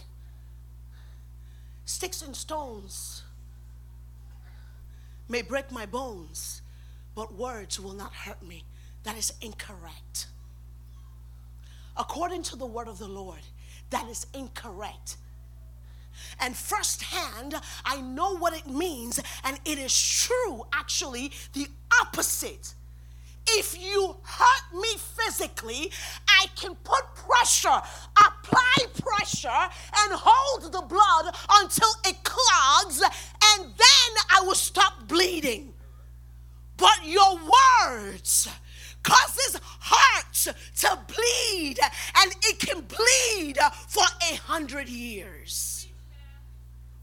sticks 1.86 2.22
and 2.22 2.36
stones 2.36 3.24
may 5.28 5.42
break 5.42 5.72
my 5.72 5.88
bones, 5.88 6.62
but 7.16 7.34
words 7.34 7.80
will 7.80 7.94
not 7.94 8.14
hurt 8.14 8.44
me. 8.44 8.64
That 9.02 9.18
is 9.18 9.34
incorrect. 9.42 10.28
According 11.98 12.44
to 12.44 12.56
the 12.56 12.66
word 12.66 12.88
of 12.88 13.00
the 13.00 13.08
Lord, 13.08 13.40
that 13.90 14.08
is 14.10 14.28
incorrect. 14.34 15.18
And 16.40 16.56
firsthand, 16.56 17.56
I 17.86 18.02
know 18.02 18.38
what 18.38 18.54
it 18.54 18.68
means, 18.68 19.20
and 19.44 19.60
it 19.66 19.78
is 19.78 19.98
true, 19.98 20.66
actually, 20.74 21.32
the 21.54 21.68
opposite. 22.02 22.74
If 23.48 23.80
you 23.80 24.18
hurt 24.24 24.82
me 24.82 24.90
physically, 24.98 25.92
I 26.28 26.48
can 26.56 26.76
put 26.76 27.04
pressure, 27.16 27.82
apply 28.18 28.76
pressure, 28.98 29.50
and 29.50 30.14
hold 30.14 30.72
the 30.72 30.82
blood 30.82 31.36
until 31.62 31.90
it 32.06 32.24
clogs, 32.24 33.02
and 33.02 33.66
then 33.66 34.12
I 34.32 34.42
will 34.42 34.56
stop 34.56 35.08
bleeding. 35.08 35.74
But 36.78 37.06
your 37.06 37.40
words 37.86 38.50
causes 39.06 39.62
hearts 39.80 40.48
to 40.82 41.00
bleed, 41.08 41.80
and 42.18 42.36
it 42.44 42.60
can 42.60 42.82
bleed 42.82 43.58
for 43.88 44.04
a 44.32 44.36
hundred 44.36 44.90
years. 44.90 45.88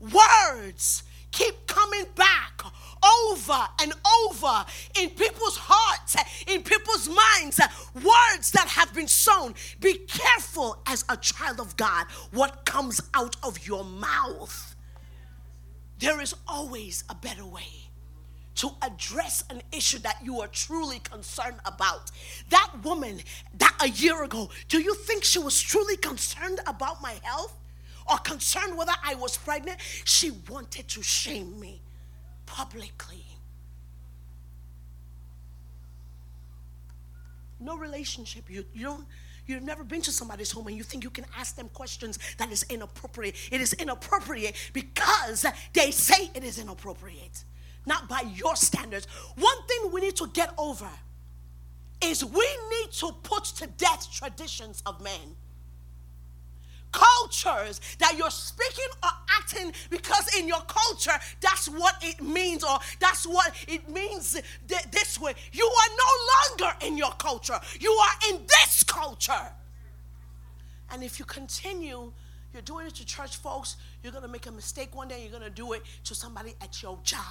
Words 0.01 1.05
keep 1.31 1.67
coming 1.67 2.05
back 2.17 2.63
over 3.05 3.67
and 3.81 3.93
over 4.25 4.65
in 5.01 5.11
people's 5.11 5.57
hearts, 5.57 6.17
in 6.47 6.63
people's 6.63 7.09
minds, 7.09 7.61
words 7.95 8.51
that 8.51 8.69
have 8.69 8.93
been 8.95 9.09
sown. 9.09 9.55
Be 9.81 9.95
careful 9.95 10.83
as 10.87 11.05
a 11.09 11.17
child 11.17 11.61
of 11.61 11.77
God 11.77 12.07
what 12.33 12.65
comes 12.65 13.01
out 13.15 13.37
of 13.43 13.67
your 13.67 13.85
mouth. 13.85 14.77
There 15.99 16.21
is 16.21 16.35
always 16.49 17.05
a 17.09 17.15
better 17.15 17.47
way 17.47 17.92
to 18.57 18.71
address 18.83 19.45
an 19.51 19.63
issue 19.73 19.99
that 20.01 20.17
you 20.23 20.41
are 20.41 20.49
truly 20.49 20.99
concerned 21.01 21.59
about. 21.65 22.11
That 22.51 22.71
woman 22.83 23.21
that 23.59 23.77
a 23.81 23.89
year 23.89 24.23
ago, 24.25 24.51
do 24.69 24.81
you 24.81 24.95
think 24.95 25.25
she 25.25 25.39
was 25.39 25.61
truly 25.61 25.97
concerned 25.97 26.61
about 26.67 27.03
my 27.03 27.19
health 27.23 27.57
or 28.11 28.19
concerned 28.19 28.77
whether 28.77 28.93
I 29.05 29.15
was 29.15 29.37
pregnant? 29.37 29.79
She 30.05 30.33
wanted 30.51 30.89
to 30.89 31.03
shame 31.03 31.59
me 31.59 31.81
publicly. 32.47 33.25
No 37.59 37.79
relationship. 37.79 38.51
You, 38.51 38.65
you 38.75 38.85
don't 38.85 39.07
You've 39.47 39.63
never 39.63 39.83
been 39.83 40.03
to 40.03 40.13
somebody's 40.13 40.53
home 40.53 40.69
and 40.69 40.77
you 40.77 40.83
think 40.83 41.03
you 41.03 41.11
can 41.11 41.27
ask 41.37 41.57
them 41.57 41.69
questions 41.71 42.19
that 42.39 42.51
is 42.53 42.65
inappropriate. 42.69 43.35
It 43.51 43.61
is 43.61 43.73
inappropriate 43.73 44.57
because 44.73 45.45
they 45.73 45.91
say 45.91 46.31
it 46.35 46.45
is 46.45 46.59
inappropriate, 46.59 47.45
not 47.87 48.09
by 48.09 48.23
your 48.35 48.57
standards. 48.57 49.07
One 49.37 49.67
thing 49.67 49.91
we 49.93 50.01
need 50.01 50.17
to 50.17 50.29
get 50.29 50.53
over 50.59 50.89
is 52.03 52.25
we 52.25 52.49
need 52.71 52.93
to 52.93 53.13
put 53.23 53.45
to 53.45 53.67
death 53.67 54.09
traditions 54.13 54.83
of 54.87 55.01
men 55.01 55.37
cultures 56.93 57.81
that 57.99 58.15
you're 58.17 58.31
speaking 58.31 58.85
or 59.03 59.09
acting 59.41 59.73
because 59.91 60.35
in 60.39 60.47
your 60.47 60.61
culture 60.69 61.19
that's 61.41 61.69
what 61.69 61.97
it 62.03 62.23
means 62.23 62.63
or 62.63 62.79
that's 63.01 63.27
what 63.27 63.53
it 63.67 63.89
means 63.89 64.41
th- 64.69 64.83
this 64.91 65.19
way. 65.19 65.35
You 65.53 65.65
are 65.65 65.91
no 65.97 66.67
longer 66.67 66.77
in 66.87 66.97
your 66.97 67.13
culture, 67.13 67.59
you 67.81 67.91
are 67.91 68.35
in 68.35 68.43
this 68.47 68.85
culture. 68.85 69.53
And 70.91 71.03
if 71.03 71.19
you 71.19 71.25
continue, 71.25 72.13
you're 72.53 72.63
doing 72.63 72.87
it 72.87 72.95
to 72.97 73.07
church 73.07 73.37
folks, 73.37 73.77
you're 74.03 74.13
to 74.13 74.29
make 74.29 74.47
a 74.47 74.53
mistake 74.53 74.95
one 74.95 75.09
day, 75.09 75.27
you're 75.31 75.41
to 75.41 75.49
do 75.49 75.73
it 75.73 75.83
to 76.05 76.15
somebody 76.15 76.55
at 76.61 76.83
your 76.83 76.99
job. 77.03 77.23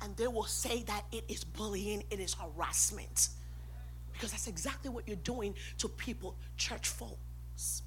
And 0.00 0.16
they 0.16 0.28
will 0.28 0.44
say 0.44 0.82
that 0.84 1.04
it 1.12 1.24
is 1.28 1.44
bullying, 1.44 2.04
it 2.10 2.20
is 2.20 2.34
harassment. 2.34 3.28
Because 4.12 4.30
that's 4.30 4.46
exactly 4.46 4.90
what 4.90 5.06
you're 5.06 5.16
doing 5.16 5.54
to 5.78 5.88
people, 5.88 6.36
church 6.56 6.88
folks. 6.88 7.82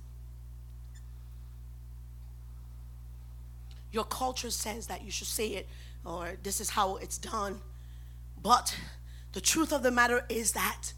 Your 3.91 4.05
culture 4.05 4.49
says 4.49 4.87
that 4.87 5.03
you 5.03 5.11
should 5.11 5.27
say 5.27 5.47
it 5.49 5.67
or 6.05 6.37
this 6.43 6.61
is 6.61 6.69
how 6.69 6.95
it's 6.97 7.17
done. 7.17 7.59
But 8.41 8.75
the 9.33 9.41
truth 9.41 9.71
of 9.71 9.83
the 9.83 9.91
matter 9.91 10.25
is 10.29 10.53
that 10.53 10.93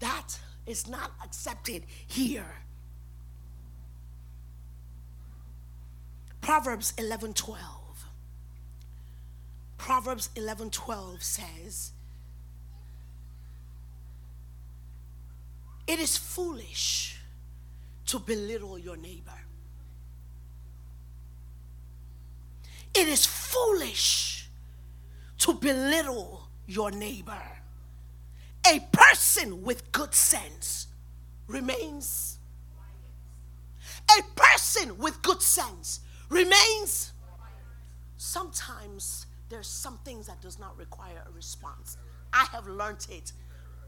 that 0.00 0.38
is 0.66 0.88
not 0.88 1.12
accepted 1.22 1.84
here. 2.06 2.62
Proverbs 6.40 6.92
11:12. 6.98 7.83
Proverbs 9.84 10.30
11:12 10.34 11.22
says, 11.22 11.92
"It 15.86 15.98
is 16.00 16.16
foolish 16.16 17.20
to 18.06 18.18
belittle 18.18 18.78
your 18.78 18.96
neighbor." 18.96 19.44
It 22.94 23.08
is 23.08 23.26
foolish 23.26 24.48
to 25.40 25.52
belittle 25.52 26.48
your 26.66 26.90
neighbor. 26.90 27.62
A 28.66 28.80
person 28.90 29.64
with 29.64 29.92
good 29.92 30.14
sense 30.14 30.86
remains. 31.46 32.38
A 34.18 34.22
person 34.34 34.96
with 34.96 35.20
good 35.20 35.42
sense 35.42 36.00
remains. 36.30 37.12
Sometimes 38.16 39.26
there's 39.54 39.68
some 39.68 39.98
things 40.04 40.26
that 40.26 40.40
does 40.40 40.58
not 40.58 40.76
require 40.76 41.22
a 41.28 41.32
response. 41.32 41.96
I 42.32 42.46
have 42.52 42.66
learned 42.66 43.06
it 43.10 43.32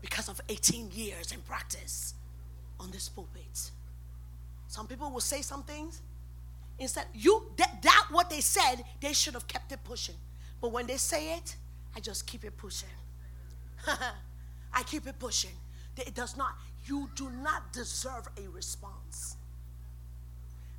because 0.00 0.28
of 0.28 0.40
18 0.48 0.90
years 0.92 1.32
in 1.32 1.40
practice 1.40 2.14
on 2.78 2.90
this 2.90 3.08
pulpit. 3.08 3.70
Some 4.68 4.86
people 4.86 5.10
will 5.10 5.20
say 5.20 5.42
some 5.42 5.62
things 5.64 6.02
Instead, 6.78 7.06
you 7.14 7.42
that, 7.56 7.82
that 7.82 8.06
what 8.10 8.28
they 8.28 8.40
said, 8.40 8.84
they 9.00 9.12
should 9.12 9.34
have 9.34 9.46
kept 9.48 9.72
it 9.72 9.82
pushing. 9.84 10.14
But 10.60 10.72
when 10.72 10.86
they 10.86 10.96
say 10.96 11.34
it, 11.36 11.56
I 11.94 12.00
just 12.00 12.26
keep 12.26 12.44
it 12.44 12.56
pushing. 12.56 12.88
I 14.72 14.82
keep 14.82 15.06
it 15.06 15.18
pushing. 15.18 15.52
It 15.96 16.14
does 16.14 16.36
not, 16.36 16.52
you 16.86 17.08
do 17.14 17.30
not 17.42 17.72
deserve 17.72 18.28
a 18.36 18.48
response. 18.50 19.36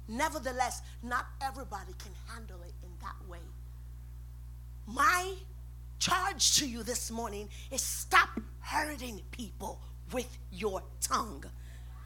Nevertheless, 0.07 0.81
not 1.01 1.25
everybody 1.41 1.93
can 1.97 2.11
handle 2.27 2.61
it 2.61 2.73
in 2.83 2.91
that 3.01 3.15
way. 3.27 3.39
My 4.87 5.33
charge 5.99 6.55
to 6.57 6.67
you 6.67 6.81
this 6.81 7.11
morning 7.11 7.49
is 7.71 7.81
stop 7.81 8.39
hurting 8.59 9.21
people 9.31 9.81
with 10.13 10.37
your 10.49 10.81
tongue. 11.01 11.43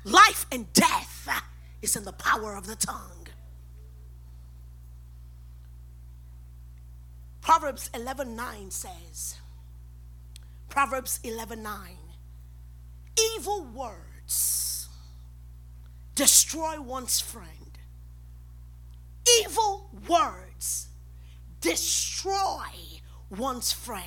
Life 0.04 0.48
and 0.52 0.72
death 0.74 1.30
is 1.84 1.96
in 1.96 2.04
the 2.06 2.12
power 2.12 2.56
of 2.56 2.66
the 2.66 2.76
tongue. 2.76 3.28
Proverbs 7.42 7.90
11:9 7.94 8.72
says, 8.72 9.36
Proverbs 10.68 11.20
11:9, 11.24 11.98
evil 13.36 13.64
words 13.64 14.88
destroy 16.16 16.82
one's 16.82 17.20
friend. 17.20 17.78
Evil 19.40 19.90
words 20.08 20.88
destroy 21.62 22.66
one's 23.30 23.72
friend. 23.72 24.06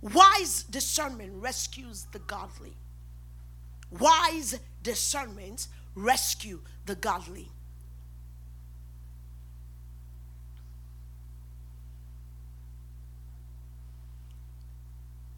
Wise 0.00 0.62
discernment 0.64 1.32
rescues 1.34 2.06
the 2.12 2.18
godly. 2.20 2.74
Wise 3.90 4.58
discernment 4.82 5.68
rescue 5.94 6.60
the 6.86 6.94
godly. 6.94 7.50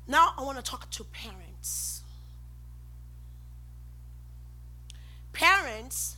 Now 0.06 0.34
I 0.36 0.42
want 0.42 0.58
to 0.58 0.62
talk 0.62 0.90
to 0.90 1.04
parents. 1.04 2.02
Parents 5.32 6.16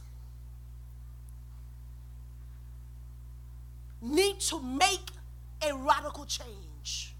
need 4.03 4.41
to 4.41 4.61
make 4.61 5.11
a 5.67 5.75
radical 5.75 6.27
change. 6.27 7.15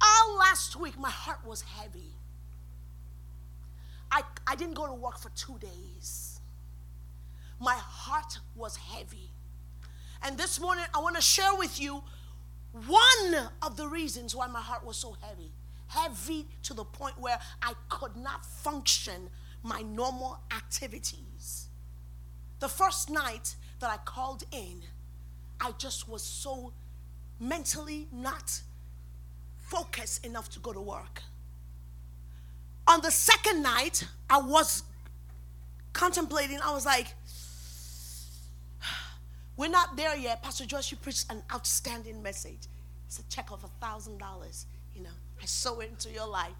All 0.00 0.38
last 0.38 0.76
week, 0.76 0.98
my 0.98 1.10
heart 1.10 1.40
was 1.44 1.62
heavy. 1.62 2.12
I, 4.10 4.22
I 4.46 4.54
didn't 4.54 4.74
go 4.74 4.86
to 4.86 4.92
work 4.94 5.18
for 5.18 5.30
two 5.30 5.58
days. 5.58 6.40
My 7.60 7.74
heart 7.74 8.38
was 8.54 8.76
heavy. 8.76 9.30
And 10.22 10.38
this 10.38 10.60
morning, 10.60 10.84
I 10.94 11.00
want 11.00 11.16
to 11.16 11.22
share 11.22 11.54
with 11.56 11.80
you 11.80 12.02
one 12.86 13.48
of 13.62 13.76
the 13.76 13.88
reasons 13.88 14.34
why 14.34 14.46
my 14.46 14.60
heart 14.60 14.84
was 14.84 14.96
so 14.96 15.16
heavy. 15.20 15.52
Heavy 15.88 16.46
to 16.64 16.74
the 16.74 16.84
point 16.84 17.18
where 17.18 17.38
I 17.62 17.74
could 17.88 18.16
not 18.16 18.44
function 18.44 19.30
my 19.62 19.82
normal 19.82 20.40
activities. 20.54 21.68
The 22.60 22.68
first 22.68 23.10
night 23.10 23.56
that 23.80 23.90
I 23.90 23.96
called 24.04 24.44
in, 24.52 24.82
I 25.60 25.72
just 25.78 26.08
was 26.08 26.22
so 26.22 26.72
mentally 27.40 28.08
not 28.12 28.60
focused 29.56 30.24
enough 30.24 30.48
to 30.50 30.60
go 30.60 30.72
to 30.72 30.80
work. 30.80 31.22
On 32.86 33.00
the 33.00 33.10
second 33.10 33.62
night, 33.62 34.06
I 34.28 34.38
was 34.38 34.82
contemplating, 35.92 36.60
I 36.60 36.72
was 36.72 36.84
like, 36.84 37.14
we're 39.56 39.70
not 39.70 39.96
there 39.96 40.16
yet. 40.16 40.42
Pastor 40.42 40.66
Joyce, 40.66 40.90
you 40.90 40.96
preached 40.98 41.26
an 41.30 41.42
outstanding 41.52 42.22
message. 42.22 42.68
It's 43.06 43.18
a 43.18 43.28
check 43.28 43.50
of 43.50 43.64
a 43.64 43.68
thousand 43.84 44.18
dollars. 44.18 44.66
You 44.94 45.02
know, 45.02 45.16
I 45.42 45.46
sow 45.46 45.80
it 45.80 45.90
into 45.90 46.10
your 46.10 46.28
life. 46.28 46.54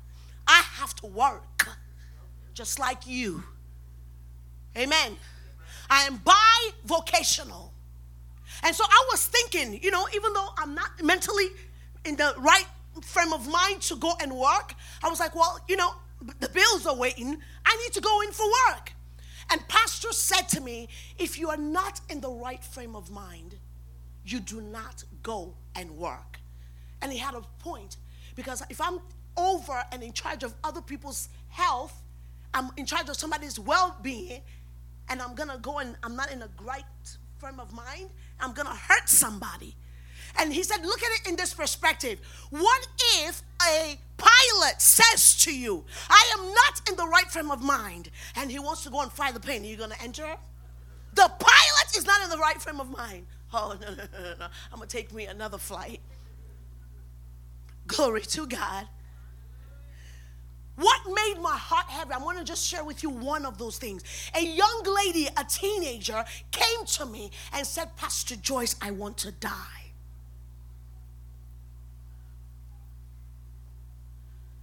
I 0.46 0.62
have 0.74 0.94
to 0.96 1.06
work 1.06 1.68
just 2.54 2.78
like 2.78 3.06
you. 3.06 3.42
Amen. 4.76 5.16
I 5.90 6.04
am 6.04 6.16
bi-vocational. 6.18 7.72
And 8.62 8.74
so 8.74 8.84
I 8.84 9.08
was 9.10 9.26
thinking, 9.26 9.80
you 9.82 9.90
know, 9.90 10.06
even 10.14 10.32
though 10.32 10.48
I'm 10.56 10.74
not 10.74 11.02
mentally 11.02 11.46
in 12.04 12.16
the 12.16 12.34
right 12.38 12.66
frame 13.02 13.32
of 13.32 13.48
mind 13.48 13.82
to 13.82 13.96
go 13.96 14.14
and 14.20 14.32
work, 14.32 14.74
I 15.02 15.08
was 15.08 15.20
like, 15.20 15.34
well, 15.34 15.58
you 15.68 15.76
know, 15.76 15.94
the 16.40 16.48
bills 16.48 16.86
are 16.86 16.96
waiting. 16.96 17.38
I 17.66 17.76
need 17.76 17.92
to 17.92 18.00
go 18.00 18.20
in 18.22 18.32
for 18.32 18.46
work. 18.68 18.92
And 19.50 19.66
pastor 19.68 20.12
said 20.12 20.48
to 20.50 20.60
me, 20.60 20.88
if 21.18 21.38
you 21.38 21.50
are 21.50 21.56
not 21.56 22.00
in 22.08 22.20
the 22.20 22.30
right 22.30 22.64
frame 22.64 22.96
of 22.96 23.10
mind, 23.10 23.56
you 24.24 24.40
do 24.40 24.60
not 24.60 25.04
go 25.22 25.54
and 25.74 25.90
work. 25.98 26.38
And 27.02 27.12
he 27.12 27.18
had 27.18 27.34
a 27.34 27.42
point 27.58 27.98
because 28.34 28.62
if 28.70 28.80
I'm 28.80 29.00
over 29.36 29.84
and 29.92 30.02
in 30.02 30.12
charge 30.12 30.42
of 30.42 30.54
other 30.64 30.80
people's 30.80 31.28
health, 31.48 32.02
I'm 32.54 32.70
in 32.76 32.86
charge 32.86 33.08
of 33.08 33.16
somebody's 33.16 33.58
well-being, 33.58 34.40
and 35.08 35.20
I'm 35.20 35.34
gonna 35.34 35.58
go 35.58 35.78
and 35.78 35.96
I'm 36.02 36.16
not 36.16 36.30
in 36.30 36.42
a 36.42 36.48
right 36.62 36.84
frame 37.38 37.60
of 37.60 37.72
mind, 37.72 38.10
I'm 38.40 38.52
gonna 38.52 38.74
hurt 38.74 39.08
somebody. 39.08 39.74
And 40.38 40.52
he 40.52 40.62
said, 40.62 40.84
look 40.84 41.02
at 41.02 41.10
it 41.20 41.28
in 41.28 41.36
this 41.36 41.54
perspective. 41.54 42.18
What 42.50 42.86
if 43.18 43.42
a 43.62 43.98
pilot 44.16 44.80
says 44.80 45.36
to 45.44 45.56
you, 45.56 45.84
I 46.08 46.34
am 46.38 46.46
not 46.46 46.88
in 46.90 46.96
the 46.96 47.06
right 47.06 47.30
frame 47.30 47.50
of 47.50 47.62
mind, 47.62 48.10
and 48.34 48.50
he 48.50 48.58
wants 48.58 48.82
to 48.84 48.90
go 48.90 49.00
and 49.00 49.12
fly 49.12 49.30
the 49.30 49.40
plane? 49.40 49.62
Are 49.62 49.66
you 49.66 49.76
gonna 49.76 49.94
enter? 50.02 50.36
The 51.14 51.30
pilot 51.38 51.96
is 51.96 52.04
not 52.04 52.22
in 52.24 52.30
the 52.30 52.38
right 52.38 52.60
frame 52.60 52.80
of 52.80 52.90
mind. 52.90 53.26
Oh, 53.56 53.78
no, 53.80 53.88
no, 53.90 53.94
no, 53.94 54.20
no, 54.20 54.34
no. 54.40 54.46
I'm 54.72 54.78
gonna 54.78 54.86
take 54.88 55.14
me 55.14 55.26
another 55.26 55.58
flight. 55.58 56.00
Glory 57.86 58.22
to 58.22 58.48
God. 58.48 58.88
What 60.76 61.00
made 61.06 61.40
my 61.40 61.56
heart 61.56 61.86
heavy? 61.86 62.12
I 62.12 62.18
want 62.18 62.38
to 62.38 62.44
just 62.44 62.66
share 62.66 62.84
with 62.84 63.02
you 63.02 63.10
one 63.10 63.46
of 63.46 63.58
those 63.58 63.78
things. 63.78 64.02
A 64.34 64.44
young 64.44 64.82
lady, 65.04 65.28
a 65.36 65.44
teenager, 65.44 66.24
came 66.50 66.84
to 66.84 67.06
me 67.06 67.30
and 67.52 67.64
said, 67.64 67.96
Pastor 67.96 68.34
Joyce, 68.36 68.74
I 68.82 68.90
want 68.90 69.16
to 69.18 69.30
die. 69.30 69.92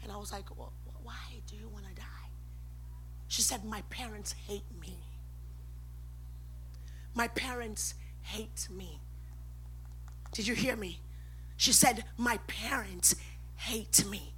And 0.04 0.12
I 0.12 0.18
was 0.18 0.34
like, 0.34 0.50
well, 0.58 0.74
why 1.04 1.14
do 1.48 1.56
you 1.56 1.70
want 1.70 1.86
to 1.88 1.96
die? 1.96 2.06
She 3.30 3.42
said, 3.42 3.64
My 3.64 3.82
parents 3.90 4.36
hate 4.48 4.66
me. 4.82 4.98
My 7.16 7.30
parents 7.30 7.94
hate 8.24 8.68
me. 8.70 9.00
Did 10.34 10.48
you 10.48 10.54
hear 10.54 10.76
me? 10.76 11.00
She 11.56 11.72
said, 11.72 12.04
My 12.18 12.40
parents 12.48 13.16
hate 13.56 14.06
me. 14.06 14.34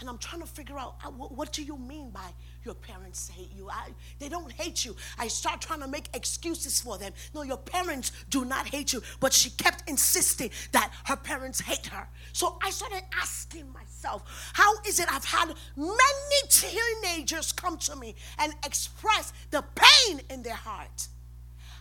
And 0.00 0.08
I'm 0.08 0.18
trying 0.18 0.40
to 0.40 0.46
figure 0.46 0.78
out 0.78 0.96
uh, 1.04 1.10
what 1.10 1.52
do 1.52 1.62
you 1.62 1.76
mean 1.76 2.10
by 2.10 2.32
your 2.64 2.74
parents 2.74 3.28
hate 3.28 3.50
you? 3.54 3.68
I, 3.70 3.90
they 4.18 4.30
don't 4.30 4.50
hate 4.50 4.84
you. 4.84 4.96
I 5.18 5.28
start 5.28 5.60
trying 5.60 5.80
to 5.80 5.88
make 5.88 6.08
excuses 6.14 6.80
for 6.80 6.96
them. 6.96 7.12
No, 7.34 7.42
your 7.42 7.58
parents 7.58 8.12
do 8.30 8.44
not 8.46 8.66
hate 8.68 8.94
you. 8.94 9.02
But 9.20 9.34
she 9.34 9.50
kept 9.50 9.88
insisting 9.88 10.50
that 10.72 10.90
her 11.04 11.16
parents 11.16 11.60
hate 11.60 11.86
her. 11.88 12.08
So 12.32 12.58
I 12.62 12.70
started 12.70 13.02
asking 13.20 13.70
myself, 13.72 14.24
how 14.54 14.72
is 14.86 15.00
it 15.00 15.06
I've 15.12 15.24
had 15.24 15.54
many 15.76 16.48
teenagers 16.48 17.52
come 17.52 17.76
to 17.78 17.96
me 17.96 18.14
and 18.38 18.54
express 18.64 19.32
the 19.50 19.62
pain 19.74 20.20
in 20.30 20.42
their 20.42 20.54
heart? 20.54 21.08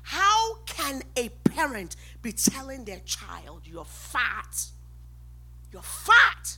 How 0.04 0.56
can 0.66 1.04
a 1.16 1.30
parent 1.30 1.96
be 2.22 2.32
telling 2.32 2.84
their 2.84 3.00
child, 3.06 3.62
you're 3.66 3.86
fat? 3.86 4.66
You're 5.72 5.82
fat. 5.84 6.58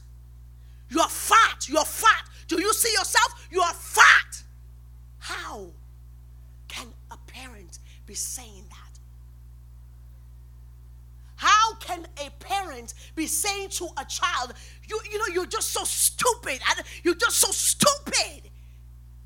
You're 0.91 1.08
fat. 1.08 1.67
You're 1.67 1.86
fat. 1.86 2.25
Do 2.47 2.62
you 2.62 2.73
see 2.73 2.91
yourself? 2.91 3.47
You 3.49 3.62
are 3.62 3.73
fat. 3.73 4.43
How 5.19 5.67
can 6.67 6.88
a 7.10 7.17
parent 7.27 7.80
be 8.06 8.13
saying 8.13 8.65
that? 8.69 8.99
How 11.38 11.73
can 11.75 12.06
a 12.23 12.30
parent 12.43 12.93
be 13.15 13.25
saying 13.25 13.69
to 13.69 13.88
a 13.97 14.06
child, 14.06 14.54
you, 14.88 14.99
you 15.12 15.17
know, 15.17 15.34
you're 15.34 15.45
just 15.47 15.71
so 15.71 15.84
stupid. 15.86 16.60
You're 17.04 17.15
just 17.15 17.38
so 17.38 17.51
stupid. 17.51 18.49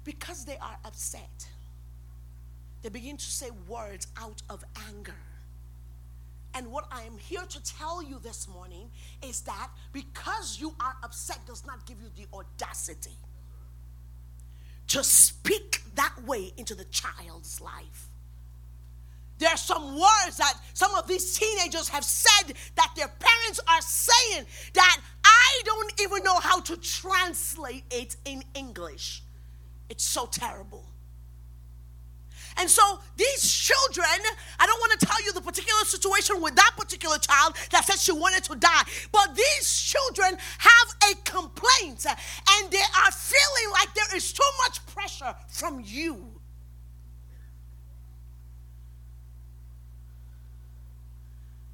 Because 0.03 0.45
they 0.45 0.57
are 0.57 0.77
upset. 0.85 1.47
They 2.83 2.89
begin 2.89 3.17
to 3.17 3.25
say 3.25 3.49
words 3.67 4.07
out 4.21 4.43
of 4.49 4.63
anger. 4.87 5.15
And 6.55 6.71
what 6.71 6.87
I 6.89 7.03
am 7.03 7.17
here 7.17 7.43
to 7.49 7.63
tell 7.63 8.01
you 8.01 8.17
this 8.23 8.47
morning 8.47 8.89
is 9.21 9.41
that 9.41 9.69
because 9.91 10.57
you 10.59 10.73
are 10.79 10.95
upset 11.03 11.39
does 11.45 11.65
not 11.65 11.85
give 11.85 11.97
you 12.01 12.09
the 12.15 12.33
audacity 12.33 13.17
to 14.87 15.03
speak 15.03 15.81
that 15.95 16.13
way 16.25 16.53
into 16.55 16.73
the 16.73 16.85
child's 16.85 17.59
life. 17.59 18.07
There 19.37 19.49
are 19.49 19.57
some 19.57 19.99
words 19.99 20.37
that 20.37 20.53
some 20.73 20.95
of 20.95 21.07
these 21.07 21.37
teenagers 21.37 21.89
have 21.89 22.05
said 22.05 22.53
that 22.75 22.93
their 22.95 23.09
parents 23.09 23.59
are 23.67 23.81
saying 23.81 24.45
that 24.75 25.01
I 25.25 25.61
don't 25.65 26.01
even 26.01 26.23
know 26.23 26.39
how 26.39 26.61
to 26.61 26.77
translate 26.77 27.83
it 27.91 28.15
in 28.23 28.43
English. 28.53 29.23
It's 29.89 30.05
so 30.05 30.25
terrible. 30.25 30.85
And 32.57 32.69
so 32.69 32.99
these 33.17 33.51
children, 33.51 34.05
I 34.59 34.65
don't 34.65 34.79
want 34.79 34.97
to 34.99 35.05
tell 35.05 35.21
you 35.23 35.33
the 35.33 35.41
particular 35.41 35.83
situation 35.83 36.41
with 36.41 36.55
that 36.55 36.71
particular 36.77 37.17
child 37.17 37.55
that 37.71 37.85
said 37.85 37.99
she 37.99 38.13
wanted 38.13 38.43
to 38.45 38.55
die, 38.55 38.83
but 39.11 39.35
these 39.35 39.81
children 39.81 40.37
have 40.57 41.11
a 41.11 41.15
complaint 41.23 42.05
and 42.05 42.71
they 42.71 42.77
are 42.77 43.11
feeling 43.11 43.71
like 43.73 43.93
there 43.93 44.15
is 44.15 44.31
too 44.31 44.43
much 44.63 44.85
pressure 44.87 45.35
from 45.49 45.81
you. 45.85 46.25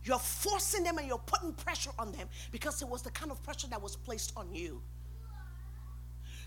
You're 0.03 0.17
forcing 0.17 0.83
them 0.83 0.97
and 0.97 1.07
you're 1.07 1.19
putting 1.19 1.53
pressure 1.53 1.91
on 1.99 2.11
them 2.11 2.27
because 2.51 2.81
it 2.81 2.87
was 2.87 3.03
the 3.03 3.11
kind 3.11 3.31
of 3.31 3.41
pressure 3.43 3.67
that 3.67 3.81
was 3.81 3.95
placed 3.95 4.33
on 4.35 4.51
you 4.51 4.81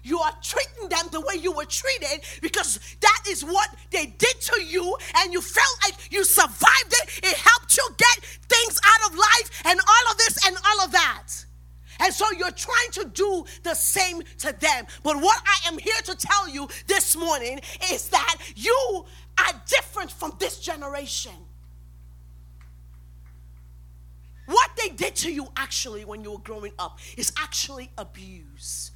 you 0.05 0.21
are 0.21 0.33
treating 0.43 0.89
them 0.89 1.07
the 1.11 1.21
way 1.21 1.35
you 1.41 1.51
were 1.51 1.65
treated 1.65 2.21
because 2.41 2.79
that 3.01 3.23
is 3.29 3.43
what 3.43 3.69
they 3.91 4.07
did 4.07 4.41
to 4.41 4.63
you 4.63 4.97
and 5.17 5.33
you 5.33 5.41
felt 5.41 5.79
like 5.83 6.13
you 6.13 6.25
survived 6.25 6.93
it. 6.93 7.21
It 7.25 7.37
helped 7.37 7.77
you 7.77 7.89
get 7.97 8.25
things 8.25 8.79
out 8.85 9.11
of 9.11 9.19
life 9.19 9.63
and 9.65 9.81
all 9.81 10.13
of 10.13 10.19
this 10.19 10.47
and 10.47 10.57
all 10.57 10.85
of 10.85 10.93
that. 10.93 11.29
And 12.01 12.13
so 12.13 12.27
you're 12.37 12.51
trying 12.51 12.91
to 12.93 13.05
do 13.07 13.45
the 13.63 13.75
same 13.75 14.23
to 14.39 14.53
them. 14.53 14.87
But 15.03 15.17
what 15.17 15.41
I 15.47 15.69
am 15.69 15.79
here 15.79 15.95
to 16.05 16.17
tell 16.17 16.49
you 16.49 16.69
this 16.87 17.17
morning 17.17 17.61
is 17.91 18.09
that 18.11 18.37
you 18.57 19.07
are 19.39 19.63
different 19.67 20.11
from 20.11 20.37
this 20.39 20.61
generation. 20.61 21.33
What 24.47 24.71
they 24.77 24.91
did 24.91 25.15
to 25.17 25.33
you 25.33 25.49
actually 25.57 26.05
when 26.05 26.23
you 26.23 26.33
were 26.33 26.39
growing 26.39 26.73
up 26.79 26.99
is 27.17 27.33
actually 27.39 27.91
abuse. 27.97 28.91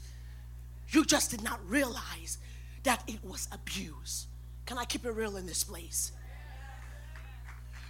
You 0.90 1.04
just 1.04 1.30
did 1.30 1.42
not 1.42 1.60
realize 1.68 2.38
that 2.84 3.02
it 3.06 3.22
was 3.22 3.48
abuse. 3.52 4.26
Can 4.66 4.78
I 4.78 4.84
keep 4.84 5.04
it 5.04 5.10
real 5.10 5.36
in 5.36 5.46
this 5.46 5.64
place? 5.64 6.12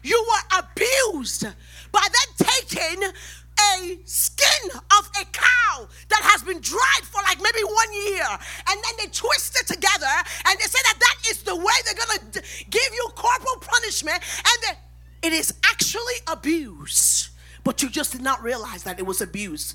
You 0.03 0.25
were 0.31 0.59
abused 0.61 1.45
by 1.93 2.07
them 2.07 2.47
taking 2.49 3.03
a 3.05 3.99
skin 4.05 4.71
of 4.73 5.11
a 5.21 5.25
cow 5.33 5.89
that 6.09 6.21
has 6.23 6.43
been 6.43 6.61
dried 6.61 7.03
for 7.03 7.21
like 7.23 7.39
maybe 7.39 7.65
one 7.65 7.93
year, 7.93 8.27
and 8.69 8.81
then 8.83 8.95
they 8.99 9.07
twist 9.11 9.59
it 9.61 9.67
together, 9.67 10.07
and 10.47 10.59
they 10.59 10.65
say 10.65 10.79
that 10.85 10.99
that 11.01 11.17
is 11.31 11.43
the 11.43 11.57
way 11.57 11.75
they're 11.85 11.95
gonna 11.95 12.43
give 12.71 12.95
you 12.95 13.09
corporal 13.17 13.57
punishment, 13.61 14.23
and 14.39 14.77
it 15.23 15.33
is 15.33 15.53
actually 15.65 16.15
abuse, 16.29 17.31
but 17.65 17.83
you 17.83 17.91
just 17.91 18.13
did 18.13 18.23
not 18.23 18.41
realize 18.43 18.85
that 18.85 19.01
it 19.01 19.07
was 19.07 19.21
abuse. 19.21 19.75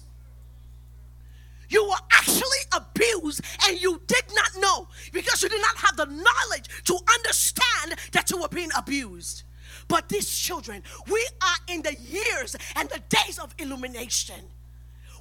You 1.73 1.83
were 1.85 2.05
actually 2.11 2.63
abused 2.71 3.41
and 3.67 3.81
you 3.81 3.99
did 4.05 4.25
not 4.35 4.61
know 4.61 4.87
because 5.11 5.41
you 5.41 5.49
did 5.49 5.61
not 5.61 5.75
have 5.77 5.97
the 5.97 6.05
knowledge 6.05 6.69
to 6.85 6.97
understand 7.15 7.95
that 8.11 8.29
you 8.29 8.39
were 8.39 8.47
being 8.47 8.69
abused. 8.77 9.41
But 9.87 10.07
these 10.07 10.29
children, 10.29 10.83
we 11.11 11.27
are 11.41 11.73
in 11.73 11.81
the 11.81 11.95
years 11.95 12.55
and 12.75 12.87
the 12.89 13.01
days 13.09 13.39
of 13.39 13.55
illumination. 13.57 14.39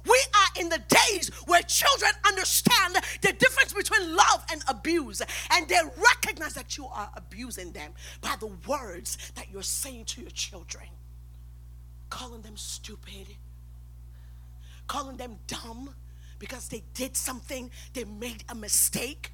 We 0.05 0.19
are 0.35 0.61
in 0.61 0.69
the 0.69 0.81
days 1.07 1.29
where 1.47 1.63
children 1.63 2.11
understand 2.27 2.97
the 3.21 3.33
difference 3.33 3.73
between 3.73 4.15
love 4.15 4.45
and 4.51 4.61
abuse, 4.67 5.21
and 5.49 5.67
they 5.67 5.79
recognize 5.97 6.53
that 6.53 6.77
you 6.77 6.85
are 6.85 7.09
abusing 7.15 7.71
them 7.71 7.93
by 8.21 8.35
the 8.39 8.51
words 8.67 9.31
that 9.35 9.47
you're 9.51 9.63
saying 9.63 10.05
to 10.05 10.21
your 10.21 10.29
children, 10.31 10.85
calling 12.09 12.41
them 12.41 12.57
stupid, 12.57 13.27
calling 14.87 15.17
them 15.17 15.37
dumb 15.47 15.95
because 16.43 16.67
they 16.67 16.83
did 16.93 17.15
something, 17.15 17.71
they 17.93 18.03
made 18.03 18.43
a 18.49 18.53
mistake 18.53 19.31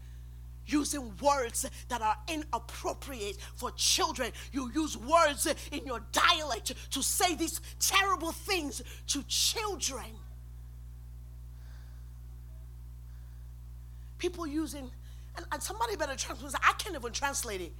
using 0.67 1.11
words 1.19 1.65
that 1.87 2.03
are 2.03 2.15
inappropriate 2.27 3.35
for 3.55 3.71
children. 3.71 4.31
You 4.51 4.71
use 4.75 4.95
words 4.95 5.51
in 5.71 5.87
your 5.87 6.03
dialect 6.11 6.71
to 6.91 7.01
say 7.01 7.33
these 7.33 7.61
terrible 7.79 8.31
things 8.31 8.83
to 9.07 9.23
children. 9.23 10.05
People 14.19 14.45
using, 14.45 14.91
and, 15.35 15.47
and 15.51 15.63
somebody 15.63 15.95
better 15.95 16.15
translate. 16.15 16.53
I 16.61 16.73
can't 16.73 16.95
even 16.95 17.11
translate 17.11 17.61
it. 17.61 17.73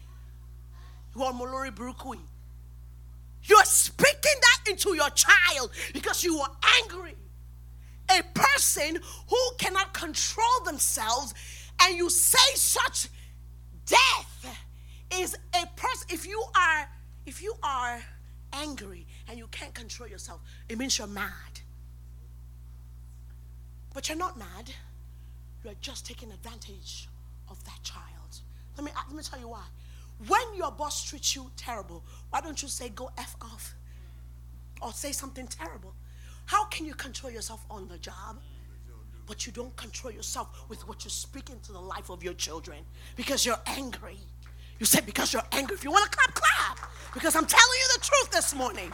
You 1.16 1.22
are 1.22 1.34
Molori 1.34 1.70
Burukui. 1.70 2.18
You're 3.44 3.64
speaking 3.66 4.40
that 4.42 4.72
into 4.72 4.96
your 4.96 5.12
child 5.12 5.70
because 5.94 6.24
you 6.24 6.40
are 6.40 6.50
angry. 6.82 7.14
A 8.12 8.24
person 8.34 9.00
who 9.28 9.38
cannot 9.58 9.94
control 9.94 10.64
themselves 10.66 11.34
and 11.82 11.96
you 11.96 12.10
say 12.10 12.56
such 12.56 13.08
death 13.86 14.58
is 15.14 15.36
a 15.54 15.66
person 15.76 16.08
if 16.10 16.28
you 16.28 16.44
are 16.56 16.90
if 17.26 17.42
you 17.42 17.54
are 17.64 18.02
angry 18.54 19.06
and 19.28 19.38
you 19.38 19.48
can't 19.48 19.74
control 19.74 20.10
yourself 20.10 20.42
it 20.68 20.78
means 20.78 20.98
you're 20.98 21.08
mad. 21.08 21.62
But 23.94 24.08
you're 24.08 24.18
not 24.18 24.38
mad. 24.38 24.72
You're 25.64 25.74
just 25.82 26.06
taking 26.06 26.32
advantage 26.32 27.10
of 27.50 27.64
that 27.66 27.80
child. 27.84 28.42
Let 28.78 28.86
me 28.86 28.92
let 29.08 29.16
me 29.16 29.24
tell 29.24 29.40
you 29.40 29.50
why. 29.50 29.64
When 30.28 30.56
your 30.56 30.72
boss 30.72 31.04
treats 31.04 31.36
you 31.36 31.52
terrible 31.58 32.04
why 32.30 32.42
don't 32.42 32.62
you 32.62 32.68
say 32.68 32.90
go 32.90 33.12
f 33.18 33.36
off 33.42 33.76
or 34.82 34.94
say 34.94 35.12
something 35.12 35.48
terrible 35.48 35.94
how 36.50 36.66
can 36.66 36.84
you 36.84 36.96
control 36.96 37.32
yourself 37.32 37.64
on 37.70 37.88
the 37.88 37.98
job 38.00 38.42
but 39.28 39.46
you 39.46 39.52
don't 39.54 39.76
control 39.76 40.12
yourself 40.12 40.66
with 40.68 40.88
what 40.88 41.04
you 41.04 41.12
speak 41.12 41.52
into 41.52 41.72
the 41.72 41.80
life 41.80 42.10
of 42.10 42.24
your 42.24 42.34
children 42.34 42.80
because 43.16 43.46
you're 43.46 43.62
angry. 43.68 44.18
You 44.80 44.88
said 44.88 45.06
because 45.06 45.32
you're 45.32 45.44
angry. 45.52 45.76
If 45.76 45.84
you 45.84 45.92
want 45.92 46.12
to 46.12 46.18
clap, 46.18 46.34
clap. 46.34 46.90
Because 47.14 47.36
I'm 47.36 47.46
telling 47.46 47.80
you 47.82 48.00
the 48.00 48.04
truth 48.04 48.32
this 48.32 48.56
morning. 48.56 48.92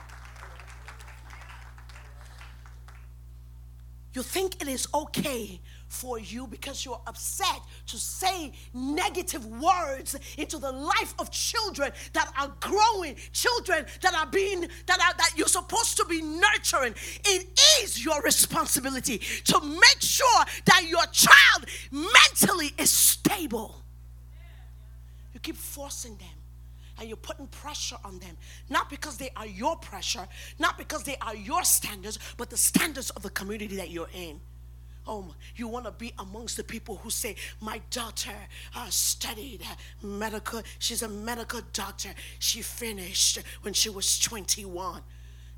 You 4.12 4.22
think 4.22 4.62
it 4.62 4.68
is 4.68 4.90
okay 4.94 5.62
for 5.88 6.20
you 6.20 6.48
because 6.48 6.86
you're 6.86 7.02
upset 7.08 7.62
to 7.88 7.98
say 7.98 8.52
negative 8.74 9.46
words 9.46 10.16
into 10.38 10.58
the 10.58 10.72
life 10.72 11.14
of 11.20 11.32
children 11.32 11.92
that 12.14 12.32
are 12.40 12.54
growing, 12.60 13.16
children 13.32 13.86
that 14.02 14.14
are 14.14 14.26
being 14.28 14.62
that 14.62 15.00
are 15.00 15.14
that 15.18 15.32
you're 15.36 15.48
supposed 15.48 15.98
to 15.98 16.06
be 16.06 16.22
nurturing. 16.22 16.94
It 17.26 17.60
is 17.82 18.04
your 18.04 18.22
responsibility 18.22 19.20
to 19.46 19.62
make 19.62 20.02
sure 20.02 20.44
that 20.66 20.86
your 20.88 21.06
child 21.12 21.66
mentally 21.92 22.74
is 22.78 22.90
stable. 22.90 23.76
You 25.34 25.40
keep 25.40 25.58
forcing 25.58 26.16
them 26.18 26.28
and 26.98 27.08
you're 27.08 27.18
putting 27.18 27.48
pressure 27.48 27.98
on 28.04 28.20
them. 28.20 28.38
Not 28.70 28.90
because 28.90 29.18
they 29.18 29.30
are 29.36 29.46
your 29.46 29.76
pressure, 29.78 30.28
not 30.60 30.78
because 30.78 31.04
they 31.04 31.18
are 31.22 31.36
your 31.36 31.64
standards, 31.64 32.20
but 32.38 32.50
the 32.50 32.58
standards 32.58 33.10
of 33.12 33.22
the 33.22 33.30
community 33.30 33.76
that 33.78 33.90
you're 33.90 34.10
in. 34.14 34.40
Oh, 35.08 35.36
you 35.56 35.68
want 35.68 35.86
to 35.86 35.92
be 35.92 36.14
amongst 36.18 36.58
the 36.58 36.64
people 36.64 36.98
who 36.98 37.10
say, 37.10 37.36
My 37.62 37.82
daughter 37.92 38.34
uh, 38.76 38.90
studied 38.90 39.62
medical, 40.02 40.62
she's 40.80 41.04
a 41.04 41.08
medical 41.10 41.62
doctor. 41.74 42.10
She 42.40 42.62
finished 42.62 43.40
when 43.62 43.74
she 43.74 43.90
was 43.90 44.20
21. 44.20 45.02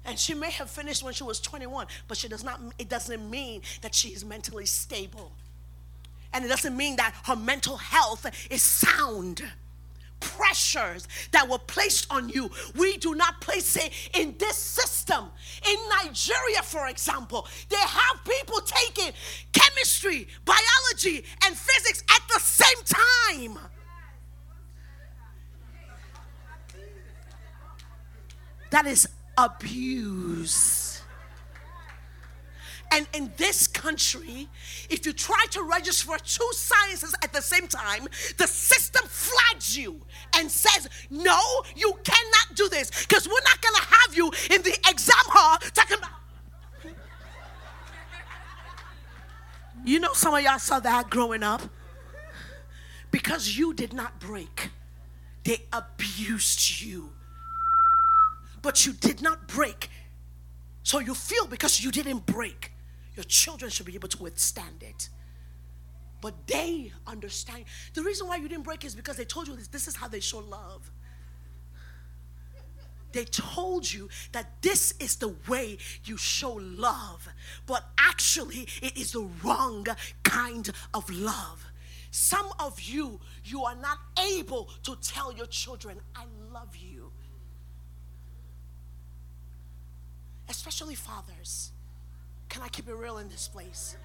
And 0.06 0.18
she 0.18 0.34
may 0.34 0.52
have 0.52 0.70
finished 0.70 1.04
when 1.04 1.14
she 1.14 1.24
was 1.24 1.40
21, 1.40 1.88
but 2.08 2.18
she 2.18 2.28
does 2.28 2.44
not, 2.44 2.62
it 2.80 2.88
doesn't 2.88 3.30
mean 3.30 3.62
that 3.82 3.94
she 3.94 4.10
is 4.10 4.24
mentally 4.24 4.66
stable. 4.66 5.32
And 6.34 6.46
it 6.46 6.48
doesn't 6.48 6.76
mean 6.76 6.96
that 6.98 7.14
her 7.26 7.36
mental 7.36 7.78
health 7.78 8.26
is 8.50 8.62
sound 8.62 9.44
pressures 10.20 11.08
that 11.32 11.48
were 11.50 11.58
placed 11.60 12.08
on 12.12 12.30
you. 12.30 12.50
We 12.76 12.98
do 12.98 13.16
not 13.16 13.42
place 13.42 13.76
it 13.76 13.92
in 14.14 14.36
this 14.38 14.56
system. 14.56 15.26
In 15.68 15.78
Nigeria, 16.04 16.62
for 16.64 16.88
example, 16.88 17.48
they 17.70 17.78
have 17.78 18.24
people 18.24 18.60
taking 18.62 19.14
chemistry, 19.52 20.28
biology, 20.46 21.26
and 21.46 21.56
physics 21.56 22.04
at 22.10 22.22
the 22.34 22.40
same 22.40 22.84
time. 22.86 23.60
That 28.72 28.86
is 28.86 29.08
abuse. 29.38 30.87
And 32.92 33.08
in 33.14 33.32
this 33.38 33.68
country, 33.68 34.48
if 34.90 35.06
you 35.06 35.14
try 35.14 35.46
to 35.52 35.62
register 35.64 36.08
for 36.08 36.18
two 36.20 36.50
sciences 36.54 37.14
at 37.24 37.34
the 37.34 37.42
same 37.42 37.68
time, 37.68 38.08
the 38.38 38.48
system 38.48 39.06
flags 39.08 39.78
you 39.78 40.02
and 40.36 40.50
says, 40.50 40.88
No, 41.10 41.40
you 41.76 41.94
cannot 42.04 42.56
do 42.56 42.70
this 42.70 42.90
because 43.06 43.28
we're 43.28 43.34
not 43.44 43.62
going 43.62 43.76
to 43.76 43.82
have 43.82 44.16
you 44.16 44.32
in 44.56 44.62
the 44.62 44.78
exam 44.90 45.16
hall 45.28 45.58
talking 45.74 45.98
about. 45.98 46.12
You 49.86 50.00
know, 50.00 50.12
some 50.12 50.34
of 50.34 50.44
y'all 50.44 50.60
saw 50.60 50.82
that 50.82 51.10
growing 51.10 51.44
up 51.44 51.62
because 53.12 53.58
you 53.58 53.74
did 53.74 53.94
not 53.94 54.20
break, 54.20 54.70
they 55.46 55.64
abused 55.72 56.82
you. 56.82 57.14
But 58.62 58.86
you 58.86 58.92
did 58.92 59.22
not 59.22 59.48
break. 59.48 59.90
So 60.84 61.00
you 61.00 61.14
feel 61.14 61.48
because 61.48 61.82
you 61.82 61.92
didn't 61.92 62.26
break. 62.26 62.74
Your 63.18 63.24
children 63.24 63.72
should 63.72 63.88
be 63.88 63.96
able 63.96 64.10
to 64.10 64.22
withstand 64.24 64.84
it. 64.84 65.10
But 66.22 66.48
they 66.48 66.92
understand. 67.08 67.66
The 67.96 68.04
reason 68.04 68.28
why 68.28 68.38
you 68.38 68.48
didn't 68.48 68.64
break 68.64 68.86
is 68.86 68.96
because 68.96 69.18
they 69.18 69.26
told 69.26 69.48
you 69.48 69.56
this, 69.56 69.68
this 69.68 69.88
is 69.88 69.96
how 69.96 70.08
they 70.08 70.20
show 70.20 70.38
love. 70.38 70.92
They 73.12 73.26
told 73.26 73.92
you 73.92 74.08
that 74.34 74.62
this 74.62 74.94
is 75.00 75.16
the 75.16 75.34
way 75.48 75.80
you 76.06 76.18
show 76.18 76.54
love, 76.54 77.28
but 77.66 77.84
actually, 77.98 78.68
it 78.82 78.96
is 78.96 79.14
the 79.14 79.28
wrong 79.44 79.88
kind 80.24 80.70
of 80.94 81.10
love. 81.10 81.66
Some 82.12 82.52
of 82.60 82.80
you, 82.82 83.20
you 83.44 83.64
are 83.64 83.76
not 83.76 83.98
able 84.32 84.70
to 84.84 84.96
tell 85.02 85.34
your 85.34 85.48
children, 85.48 86.00
I 86.16 86.26
love 86.52 86.76
you. 86.76 87.12
Especially 90.48 90.96
fathers. 90.96 91.72
Can 92.50 92.62
I 92.62 92.70
keep 92.70 92.88
it 92.88 92.94
real 92.94 93.18
in 93.18 93.30
this 93.30 93.48
place? 93.48 93.98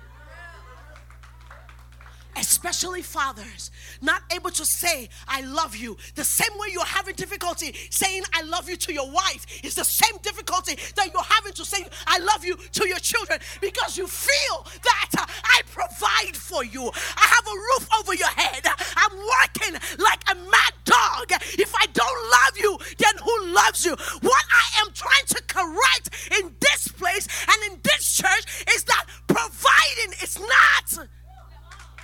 Especially 2.36 3.02
fathers, 3.02 3.70
not 4.00 4.22
able 4.34 4.50
to 4.50 4.64
say, 4.64 5.08
I 5.28 5.42
love 5.42 5.76
you. 5.76 5.96
The 6.14 6.24
same 6.24 6.56
way 6.58 6.68
you're 6.72 6.84
having 6.84 7.14
difficulty 7.14 7.74
saying, 7.90 8.22
I 8.32 8.42
love 8.42 8.68
you 8.68 8.76
to 8.76 8.92
your 8.92 9.10
wife, 9.10 9.46
is 9.64 9.74
the 9.74 9.84
same 9.84 10.18
difficulty 10.22 10.76
that 10.96 11.12
you're 11.12 11.22
having 11.22 11.52
to 11.54 11.64
say, 11.64 11.84
I 12.06 12.18
love 12.18 12.44
you 12.44 12.56
to 12.56 12.88
your 12.88 12.98
children 12.98 13.38
because 13.60 13.96
you 13.96 14.06
feel 14.06 14.66
that 14.82 15.10
uh, 15.18 15.26
I 15.44 15.60
provide 15.70 16.36
for 16.36 16.64
you. 16.64 16.90
I 17.16 17.26
have 17.26 17.46
a 17.46 17.56
roof 17.56 17.88
over 18.00 18.14
your 18.14 18.28
head. 18.28 18.66
I'm 18.96 19.16
working 19.16 19.80
like 19.98 20.22
a 20.30 20.34
mad 20.34 20.72
dog. 20.84 21.32
If 21.58 21.74
I 21.74 21.86
don't 21.92 22.30
love 22.30 22.58
you, 22.58 22.78
then 22.98 23.14
who 23.22 23.52
loves 23.52 23.84
you? 23.84 23.92
What 24.20 24.44
I 24.50 24.82
am 24.82 24.92
trying 24.92 25.26
to 25.28 25.42
correct 25.46 26.10
in 26.40 26.54
this 26.60 26.88
place 26.88 27.28
and 27.48 27.72
in 27.72 27.80
this 27.82 28.16
church 28.16 28.64
is 28.74 28.84
that 28.84 29.06
providing 29.26 30.14
is 30.22 30.38
not 30.38 31.08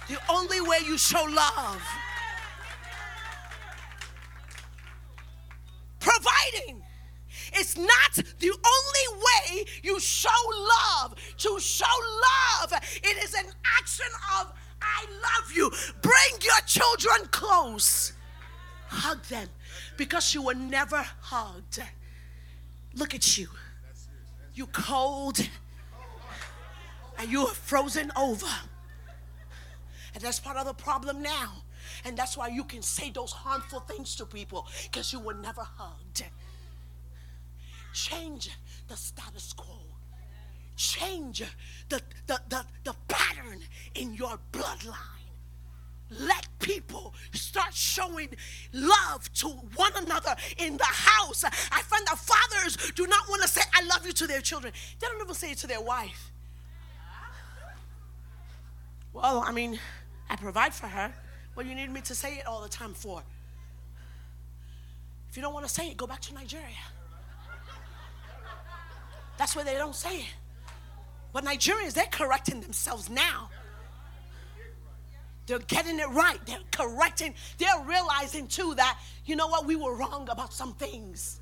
the 0.09 0.19
only 0.29 0.61
way 0.61 0.79
you 0.85 0.97
show 0.99 1.23
love. 1.25 1.83
Providing 6.01 6.83
It's 7.53 7.77
not 7.77 8.15
the 8.15 8.51
only 8.51 9.23
way 9.25 9.65
you 9.83 10.01
show 10.01 10.29
love. 10.95 11.15
To 11.39 11.61
show 11.61 11.85
love, 12.63 12.73
it 12.73 13.25
is 13.25 13.35
an 13.35 13.47
action 13.79 14.07
of 14.41 14.53
I 14.81 15.05
love 15.23 15.53
you. 15.55 15.71
Bring 16.03 16.41
your 16.43 16.61
children 16.67 17.29
close. 17.31 18.13
Hug 18.89 19.23
them 19.25 19.49
because 19.97 20.35
you 20.35 20.43
were 20.43 20.55
never 20.55 21.05
hugged. 21.21 21.83
Look 22.95 23.15
at 23.15 23.37
you. 23.37 23.49
You 24.55 24.67
cold 24.67 25.39
and 27.19 27.31
you 27.31 27.43
are 27.43 27.55
frozen 27.55 28.11
over. 28.17 28.47
And 30.15 30.23
that's 30.23 30.41
part 30.41 30.57
of 30.57 30.67
the 30.67 30.75
problem 30.75 31.23
now. 31.23 31.53
And 32.05 32.17
that's 32.17 32.37
why 32.37 32.49
you 32.49 32.65
can 32.65 32.83
say 32.83 33.11
those 33.11 33.33
harmful 33.33 33.81
things 33.81 34.17
to 34.17 34.27
people 34.27 34.67
because 34.85 35.13
you 35.13 35.21
were 35.21 35.35
never 35.35 35.63
hugged. 35.63 36.25
Change 37.93 38.51
the 38.87 38.97
status 38.97 39.53
quo. 39.53 39.81
Change 40.77 41.43
the, 41.89 42.01
the, 42.27 42.41
the, 42.49 42.65
the 42.85 42.95
pattern 43.09 43.61
in 43.95 44.15
your 44.15 44.39
bloodline. 44.53 44.95
Let 46.11 46.47
people 46.59 47.15
start 47.33 47.75
showing 47.75 48.29
love 48.73 49.31
to 49.35 49.49
one 49.49 49.93
another 49.97 50.35
in 50.57 50.77
the 50.77 50.85
house. 50.85 51.45
I 51.45 51.83
find 51.83 52.07
that 52.07 52.19
fathers 52.19 52.93
do 52.93 53.07
not 53.07 53.29
want 53.29 53.43
to 53.43 53.49
say, 53.49 53.61
I 53.75 53.85
love 53.85 54.07
you 54.07 54.13
to 54.13 54.27
their 54.27 54.41
children. 54.41 54.73
They 55.01 55.07
don't 55.07 55.21
even 55.21 55.35
say 55.35 55.51
it 55.51 55.59
to 55.59 55.67
their 55.67 55.83
wife. 55.83 56.33
Well, 59.21 59.43
I 59.45 59.51
mean, 59.51 59.81
I 60.31 60.37
provide 60.37 60.73
for 60.73 60.87
her. 60.87 61.13
What 61.55 61.65
do 61.65 61.69
you 61.69 61.75
need 61.75 61.91
me 61.91 62.01
to 62.03 62.15
say 62.15 62.35
it 62.35 62.47
all 62.47 62.63
the 62.63 62.69
time 62.69 62.95
for? 62.95 63.21
If 65.29 65.37
you 65.37 65.43
don't 65.43 65.53
want 65.53 65.67
to 65.67 65.73
say 65.73 65.89
it, 65.89 65.97
go 65.97 66.07
back 66.07 66.21
to 66.23 66.35
Nigeria. 66.35 66.67
That's 69.37 69.57
where 69.57 69.65
they 69.65 69.75
don't 69.75 69.95
say 69.95 70.19
it. 70.21 70.35
But 71.33 71.45
Nigerians, 71.45 71.95
they're 71.95 72.07
correcting 72.07 72.61
themselves 72.61 73.11
now. 73.11 73.51
They're 75.47 75.59
getting 75.59 75.99
it 75.99 76.09
right. 76.11 76.39
They're 76.47 76.59
correcting. 76.71 77.35
They're 77.59 77.83
realizing 77.85 78.47
too 78.47 78.75
that, 78.77 79.01
you 79.25 79.35
know 79.35 79.49
what, 79.49 79.67
we 79.67 79.75
were 79.75 79.97
wrong 79.97 80.29
about 80.31 80.53
some 80.53 80.75
things. 80.75 81.41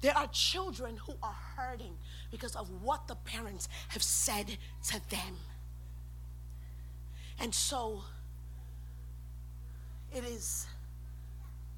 There 0.00 0.16
are 0.16 0.26
children 0.28 0.96
who 0.96 1.14
are 1.22 1.36
hurting 1.56 1.96
because 2.30 2.56
of 2.56 2.68
what 2.82 3.06
the 3.08 3.14
parents 3.14 3.68
have 3.88 4.02
said 4.02 4.58
to 4.88 5.10
them. 5.10 5.36
And 7.38 7.54
so 7.54 8.02
it 10.14 10.24
is 10.24 10.66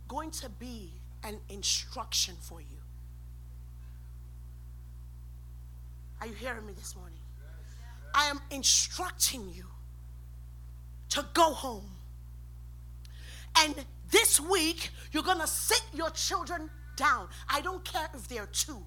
going 0.06 0.30
to 0.30 0.48
be 0.48 0.92
an 1.24 1.38
instruction 1.48 2.34
for 2.40 2.60
you. 2.60 2.66
Are 6.20 6.26
you 6.26 6.34
hearing 6.34 6.66
me 6.66 6.72
this 6.72 6.96
morning? 6.96 7.18
I 8.14 8.26
am 8.26 8.40
instructing 8.50 9.48
you 9.52 9.66
to 11.10 11.24
go 11.34 11.52
home. 11.52 11.90
And 13.58 13.74
this 14.10 14.40
week, 14.40 14.90
you're 15.12 15.22
going 15.22 15.40
to 15.40 15.46
sit 15.46 15.82
your 15.92 16.10
children 16.10 16.70
down. 16.96 17.28
I 17.48 17.60
don't 17.60 17.84
care 17.84 18.08
if 18.14 18.28
they're 18.28 18.46
two. 18.46 18.82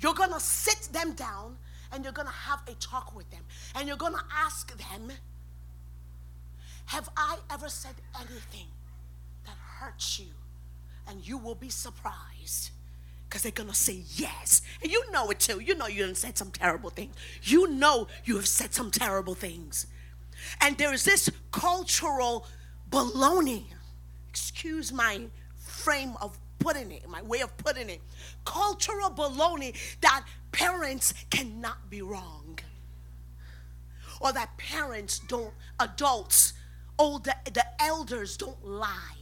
You're 0.00 0.14
going 0.14 0.32
to 0.32 0.40
sit 0.40 0.88
them 0.92 1.12
down 1.12 1.56
and 1.92 2.04
you're 2.04 2.12
going 2.12 2.28
to 2.28 2.34
have 2.34 2.60
a 2.68 2.74
talk 2.74 3.14
with 3.14 3.30
them. 3.30 3.42
And 3.74 3.88
you're 3.88 3.96
going 3.96 4.14
to 4.14 4.24
ask 4.34 4.76
them, 4.76 5.12
Have 6.86 7.08
I 7.16 7.38
ever 7.50 7.68
said 7.68 7.94
anything 8.14 8.66
that 9.44 9.56
hurts 9.56 10.18
you? 10.18 10.26
And 11.08 11.26
you 11.26 11.38
will 11.38 11.54
be 11.54 11.68
surprised 11.68 12.70
because 13.28 13.42
they're 13.42 13.52
going 13.52 13.68
to 13.68 13.74
say 13.74 14.02
yes. 14.14 14.62
And 14.82 14.90
you 14.90 15.10
know 15.10 15.30
it 15.30 15.40
too. 15.40 15.60
You 15.60 15.74
know 15.76 15.86
you 15.86 16.04
have 16.06 16.16
said 16.16 16.36
some 16.36 16.50
terrible 16.50 16.90
things. 16.90 17.14
You 17.42 17.68
know 17.68 18.08
you 18.24 18.36
have 18.36 18.48
said 18.48 18.74
some 18.74 18.90
terrible 18.90 19.34
things. 19.34 19.86
And 20.60 20.76
there 20.76 20.92
is 20.92 21.04
this 21.04 21.30
cultural 21.50 22.46
baloney. 22.90 23.64
Excuse 24.28 24.92
my 24.92 25.22
frame 25.56 26.14
of 26.20 26.38
putting 26.58 26.90
it, 26.92 27.08
my 27.08 27.22
way 27.22 27.40
of 27.40 27.56
putting 27.58 27.90
it. 27.90 28.00
Cultural 28.44 29.10
baloney 29.10 29.74
that 30.00 30.24
parents 30.52 31.12
cannot 31.30 31.90
be 31.90 32.02
wrong. 32.02 32.58
Or 34.20 34.32
that 34.32 34.56
parents 34.56 35.18
don't, 35.18 35.52
adults, 35.78 36.54
oh, 36.98 37.04
older, 37.04 37.32
the 37.44 37.64
elders 37.80 38.36
don't 38.36 38.64
lie. 38.64 39.14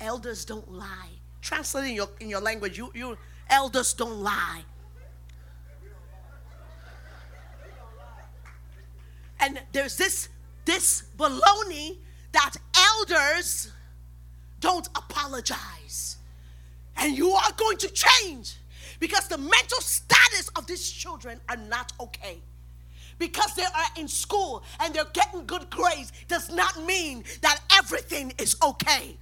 Elders 0.00 0.44
don't 0.44 0.70
lie 0.70 1.18
Translating 1.40 1.94
your, 1.94 2.08
in 2.20 2.28
your 2.28 2.40
language. 2.40 2.76
You, 2.76 2.90
you 2.94 3.16
elders 3.48 3.94
don't 3.94 4.20
lie. 4.20 4.62
And 9.40 9.60
there's 9.72 9.96
this, 9.96 10.28
this 10.64 11.04
baloney 11.16 11.98
that 12.32 12.56
elders 12.76 13.72
don't 14.60 14.88
apologize. 15.28 16.16
And 16.96 17.16
you 17.16 17.30
are 17.30 17.52
going 17.56 17.76
to 17.78 17.88
change 17.88 18.56
because 18.98 19.28
the 19.28 19.38
mental 19.38 19.80
status 19.80 20.48
of 20.56 20.66
these 20.66 20.90
children 20.90 21.40
are 21.48 21.56
not 21.56 21.92
okay. 22.00 22.38
Because 23.18 23.54
they 23.54 23.64
are 23.64 23.88
in 23.96 24.08
school 24.08 24.62
and 24.80 24.94
they're 24.94 25.04
getting 25.12 25.44
good 25.46 25.70
grades 25.70 26.12
does 26.28 26.50
not 26.52 26.84
mean 26.84 27.24
that 27.42 27.60
everything 27.76 28.32
is 28.38 28.56
okay. 28.62 29.16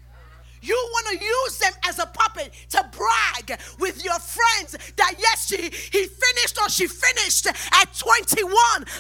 You 0.62 0.75
want 0.75 1.19
to 1.19 1.25
use 1.25 1.59
them 1.59 1.73
as 1.87 1.99
a 1.99 2.07
puppet 2.07 2.53
to 2.71 2.90
brag 2.90 3.61
with 3.79 4.05
your 4.05 4.19
friends 4.19 4.77
that 4.97 5.14
yes, 5.19 5.47
she, 5.47 5.57
he 5.57 6.07
finished 6.07 6.59
or 6.61 6.69
she 6.69 6.87
finished 6.87 7.47
at 7.47 7.99
21, 7.99 8.53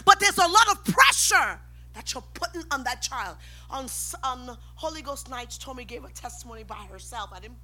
but 0.04 0.20
there's 0.20 0.38
a 0.38 0.42
lot 0.42 0.68
of 0.70 0.84
pressure 0.84 1.58
that 1.96 2.12
you're 2.12 2.22
putting 2.34 2.62
on 2.70 2.84
that 2.84 3.00
child. 3.00 3.36
On, 3.70 3.86
on 4.22 4.56
Holy 4.74 5.00
Ghost 5.00 5.30
nights, 5.30 5.56
Tommy 5.56 5.84
gave 5.84 6.04
a 6.04 6.10
testimony 6.10 6.62
by 6.62 6.86
herself. 6.90 7.30
I 7.32 7.40
didn't, 7.40 7.56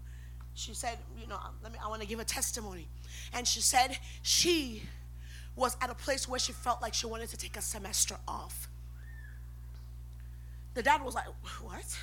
she 0.55 0.73
said, 0.73 0.97
you 1.21 1.27
know, 1.27 1.37
um, 1.37 1.55
let 1.63 1.71
me, 1.71 1.79
I 1.85 1.89
want 1.89 2.01
to 2.01 2.09
give 2.09 2.19
a 2.19 2.25
testimony. 2.25 2.89
And 3.35 3.47
she 3.47 3.61
said 3.61 3.99
she 4.23 4.85
was 5.55 5.77
at 5.83 5.91
a 5.91 5.95
place 5.95 6.27
where 6.27 6.41
she 6.41 6.53
felt 6.53 6.81
like 6.81 6.95
she 6.95 7.07
wanted 7.07 7.29
to 7.29 7.37
take 7.37 7.59
a 7.59 7.61
semester 7.61 8.17
off. 8.27 8.69
The 10.73 10.83
dad 10.83 11.05
was 11.05 11.15
like, 11.15 11.27
what? 11.61 11.99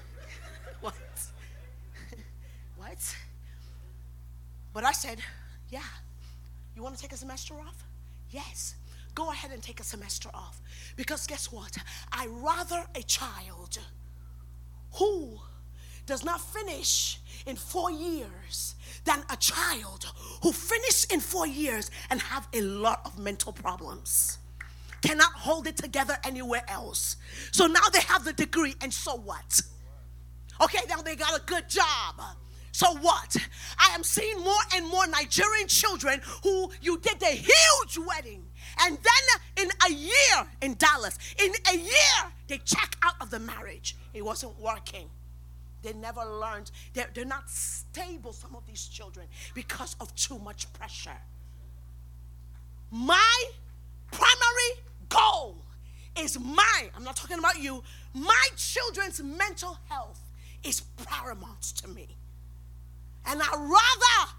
what? 0.80 0.94
what? 2.78 3.16
But 4.72 4.84
I 4.84 4.92
said, 4.92 5.18
yeah. 5.68 5.82
You 6.74 6.82
want 6.82 6.96
to 6.96 7.02
take 7.02 7.12
a 7.12 7.16
semester 7.16 7.52
off? 7.54 7.84
Yes. 8.30 8.74
Go 9.18 9.32
ahead 9.32 9.50
and 9.50 9.60
take 9.60 9.80
a 9.80 9.82
semester 9.82 10.28
off. 10.32 10.60
Because 10.94 11.26
guess 11.26 11.50
what? 11.50 11.76
I 12.12 12.28
rather 12.28 12.84
a 12.94 13.02
child 13.02 13.80
who 14.92 15.40
does 16.06 16.24
not 16.24 16.40
finish 16.40 17.18
in 17.44 17.56
four 17.56 17.90
years 17.90 18.76
than 19.04 19.24
a 19.28 19.36
child 19.36 20.06
who 20.44 20.52
finished 20.52 21.12
in 21.12 21.18
four 21.18 21.48
years 21.48 21.90
and 22.10 22.20
have 22.20 22.46
a 22.52 22.60
lot 22.60 23.00
of 23.04 23.18
mental 23.18 23.52
problems 23.52 24.38
cannot 25.02 25.32
hold 25.32 25.66
it 25.66 25.76
together 25.76 26.16
anywhere 26.24 26.62
else 26.68 27.16
so 27.52 27.66
now 27.66 27.88
they 27.92 28.00
have 28.00 28.24
the 28.24 28.32
degree 28.32 28.74
and 28.80 28.92
so 28.92 29.14
what 29.14 29.62
Okay, 30.60 30.80
now 30.88 31.00
they 31.02 31.14
got 31.14 31.38
a 31.38 31.42
good 31.46 31.68
job. 31.68 32.20
So 32.78 32.96
what? 32.98 33.36
I 33.76 33.92
am 33.96 34.04
seeing 34.04 34.38
more 34.38 34.62
and 34.72 34.86
more 34.86 35.04
Nigerian 35.08 35.66
children 35.66 36.20
who 36.44 36.70
you 36.80 36.96
did 36.98 37.20
a 37.24 37.34
huge 37.34 37.98
wedding. 38.06 38.44
And 38.78 38.96
then 38.96 39.64
in 39.64 39.68
a 39.84 39.92
year 39.92 40.46
in 40.62 40.74
Dallas, 40.74 41.18
in 41.44 41.50
a 41.72 41.76
year, 41.76 42.20
they 42.46 42.58
check 42.58 42.96
out 43.02 43.14
of 43.20 43.30
the 43.30 43.40
marriage. 43.40 43.96
It 44.14 44.24
wasn't 44.24 44.56
working. 44.60 45.10
They 45.82 45.92
never 45.92 46.24
learned. 46.24 46.70
They're, 46.94 47.08
they're 47.12 47.24
not 47.24 47.50
stable, 47.50 48.32
some 48.32 48.54
of 48.54 48.64
these 48.64 48.86
children, 48.86 49.26
because 49.56 49.96
of 50.00 50.14
too 50.14 50.38
much 50.38 50.72
pressure. 50.72 51.18
My 52.92 53.44
primary 54.12 54.84
goal 55.08 55.64
is 56.16 56.38
my, 56.38 56.90
I'm 56.96 57.02
not 57.02 57.16
talking 57.16 57.40
about 57.40 57.60
you, 57.60 57.82
my 58.14 58.46
children's 58.56 59.20
mental 59.20 59.78
health 59.88 60.20
is 60.62 60.82
paramount 61.04 61.62
to 61.82 61.88
me. 61.88 62.18
And 63.26 63.40
I'd 63.42 63.52
rather 63.52 64.32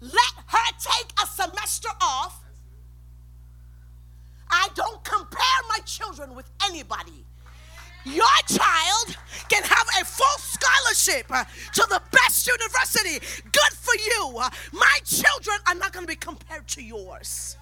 let 0.00 0.44
her 0.46 0.72
take 0.80 1.12
a 1.22 1.26
semester 1.26 1.88
off. 2.00 2.44
I 4.50 4.68
don't 4.74 5.02
compare 5.04 5.60
my 5.68 5.78
children 5.84 6.34
with 6.34 6.50
anybody. 6.64 7.24
Your 8.04 8.24
child 8.46 9.16
can 9.48 9.62
have 9.62 9.86
a 10.00 10.04
full 10.04 10.26
scholarship 10.38 11.26
uh, 11.30 11.44
to 11.74 11.86
the 11.90 12.00
best 12.10 12.46
university. 12.46 13.18
Good 13.44 13.72
for 13.74 13.94
you. 13.94 14.38
Uh, 14.38 14.48
my 14.72 14.98
children 15.04 15.58
are 15.66 15.74
not 15.74 15.92
going 15.92 16.06
to 16.06 16.08
be 16.08 16.16
compared 16.16 16.66
to 16.68 16.82
yours. 16.82 17.56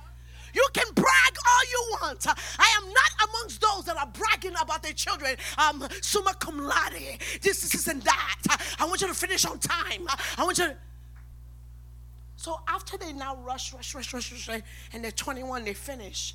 You 0.57 0.67
can 0.73 0.87
brag 0.95 1.37
all 1.47 1.65
you 1.71 1.97
want. 2.01 2.27
I 2.27 2.81
am 2.81 2.89
not 2.89 3.29
amongst 3.29 3.61
those 3.61 3.85
that 3.85 3.99
are 3.99 4.07
bragging 4.07 4.55
about 4.59 4.83
their 4.83 4.95
children, 4.95 5.37
um, 5.59 5.87
summa 6.01 6.33
cum 6.33 6.59
laude, 6.59 7.19
this, 7.43 7.61
this, 7.61 7.87
and 7.89 8.01
that. 8.01 8.77
I 8.79 8.87
want 8.87 9.03
you 9.03 9.07
to 9.07 9.15
finish 9.15 9.45
on 9.45 9.59
time. 9.59 10.07
I 10.39 10.45
want 10.45 10.57
you 10.57 10.69
to. 10.69 10.77
So 12.37 12.59
after 12.67 12.97
they 12.97 13.13
now 13.13 13.37
rush, 13.37 13.75
rush, 13.75 13.95
rush, 13.95 14.15
rush, 14.15 14.49
rush, 14.49 14.63
and 14.95 15.05
they're 15.05 15.11
21, 15.11 15.65
they 15.65 15.75
finish, 15.75 16.35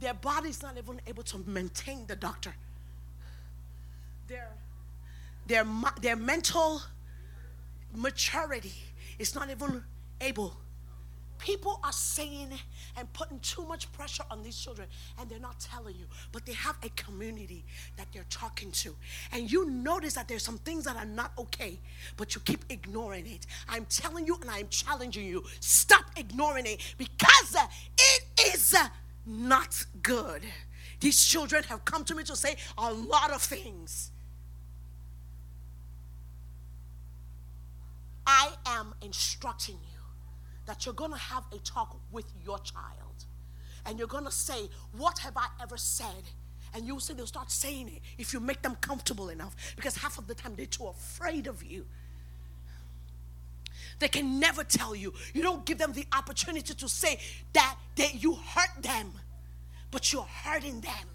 their 0.00 0.14
body's 0.14 0.62
not 0.62 0.76
even 0.76 1.00
able 1.06 1.22
to 1.22 1.38
maintain 1.46 2.06
the 2.06 2.16
doctor. 2.16 2.54
Their, 4.28 4.50
their, 5.46 5.64
their 6.02 6.16
mental 6.16 6.82
maturity 7.94 8.74
is 9.18 9.34
not 9.34 9.48
even 9.48 9.82
able 10.20 10.58
People 11.44 11.78
are 11.84 11.92
saying 11.92 12.48
and 12.96 13.12
putting 13.12 13.38
too 13.40 13.66
much 13.66 13.92
pressure 13.92 14.22
on 14.30 14.42
these 14.42 14.56
children, 14.56 14.88
and 15.20 15.28
they're 15.28 15.38
not 15.38 15.60
telling 15.60 15.94
you, 15.94 16.06
but 16.32 16.46
they 16.46 16.54
have 16.54 16.74
a 16.82 16.88
community 16.96 17.66
that 17.98 18.06
they're 18.14 18.24
talking 18.30 18.70
to. 18.70 18.96
And 19.30 19.52
you 19.52 19.68
notice 19.68 20.14
that 20.14 20.26
there's 20.26 20.42
some 20.42 20.56
things 20.56 20.84
that 20.84 20.96
are 20.96 21.04
not 21.04 21.32
okay, 21.36 21.78
but 22.16 22.34
you 22.34 22.40
keep 22.40 22.64
ignoring 22.70 23.26
it. 23.26 23.44
I'm 23.68 23.84
telling 23.90 24.26
you, 24.26 24.38
and 24.40 24.48
I'm 24.50 24.68
challenging 24.68 25.26
you 25.26 25.44
stop 25.60 26.06
ignoring 26.16 26.64
it 26.64 26.80
because 26.96 27.56
it 27.98 28.24
is 28.54 28.74
not 29.26 29.84
good. 30.00 30.40
These 31.00 31.26
children 31.26 31.62
have 31.64 31.84
come 31.84 32.04
to 32.04 32.14
me 32.14 32.22
to 32.22 32.36
say 32.36 32.56
a 32.78 32.90
lot 32.90 33.30
of 33.30 33.42
things. 33.42 34.12
I 38.26 38.48
am 38.64 38.94
instructing 39.02 39.74
you 39.74 39.93
that 40.66 40.84
you're 40.86 40.94
going 40.94 41.12
to 41.12 41.18
have 41.18 41.44
a 41.52 41.58
talk 41.58 41.96
with 42.10 42.26
your 42.44 42.58
child. 42.60 43.24
And 43.86 43.98
you're 43.98 44.08
going 44.08 44.24
to 44.24 44.32
say, 44.32 44.68
What 44.96 45.18
have 45.18 45.36
I 45.36 45.46
ever 45.60 45.76
said? 45.76 46.24
And 46.74 46.86
you'll 46.86 47.00
say 47.00 47.14
they'll 47.14 47.26
start 47.26 47.50
saying 47.52 47.88
it 47.88 48.00
if 48.18 48.32
you 48.32 48.40
make 48.40 48.62
them 48.62 48.76
comfortable 48.80 49.28
enough. 49.28 49.54
Because 49.76 49.96
half 49.96 50.18
of 50.18 50.26
the 50.26 50.34
time 50.34 50.54
they're 50.56 50.66
too 50.66 50.86
afraid 50.86 51.46
of 51.46 51.62
you. 51.62 51.86
They 54.00 54.08
can 54.08 54.40
never 54.40 54.64
tell 54.64 54.94
you. 54.94 55.14
You 55.32 55.42
don't 55.42 55.64
give 55.64 55.78
them 55.78 55.92
the 55.92 56.06
opportunity 56.12 56.74
to 56.74 56.88
say 56.88 57.18
that, 57.52 57.76
that 57.96 58.22
you 58.22 58.34
hurt 58.34 58.82
them, 58.82 59.12
but 59.90 60.12
you're 60.12 60.22
hurting 60.22 60.80
them. 60.80 61.08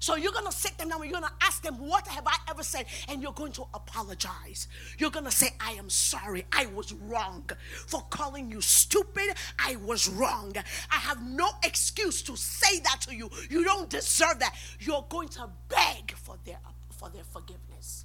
So 0.00 0.16
you're 0.16 0.32
going 0.32 0.46
to 0.46 0.52
sit 0.52 0.78
them 0.78 0.90
down 0.90 1.02
and 1.02 1.10
you're 1.10 1.20
going 1.20 1.30
to 1.30 1.46
ask 1.46 1.62
them, 1.62 1.74
What 1.78 2.06
have 2.08 2.26
I 2.26 2.36
ever 2.48 2.62
said? 2.62 2.86
And 3.08 3.22
you're 3.22 3.32
going 3.32 3.52
to 3.52 3.64
apologize. 3.74 4.68
You're 4.98 5.10
going 5.10 5.24
to 5.24 5.30
say, 5.30 5.48
I 5.60 5.72
am 5.72 5.90
sorry. 5.90 6.46
I 6.52 6.66
was 6.66 6.92
wrong 6.92 7.48
for 7.86 8.02
calling 8.10 8.50
you 8.50 8.60
stupid. 8.60 9.34
I 9.58 9.76
was 9.76 10.08
wrong. 10.08 10.54
I 10.90 10.96
have 10.96 11.22
no 11.26 11.48
excuse 11.64 12.22
to 12.22 12.36
say 12.36 12.80
that 12.80 13.00
to 13.02 13.14
you. 13.14 13.30
You 13.50 13.64
don't 13.64 13.90
deserve 13.90 14.38
that. 14.40 14.54
You're 14.78 15.06
going 15.08 15.28
to 15.30 15.48
beg 15.68 16.12
for 16.12 16.36
their, 16.44 16.58
for 16.90 17.08
their 17.10 17.24
forgiveness 17.24 18.04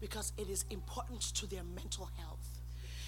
because 0.00 0.32
it 0.36 0.48
is 0.48 0.64
important 0.70 1.22
to 1.34 1.46
their 1.46 1.62
mental 1.74 2.10
health 2.18 2.53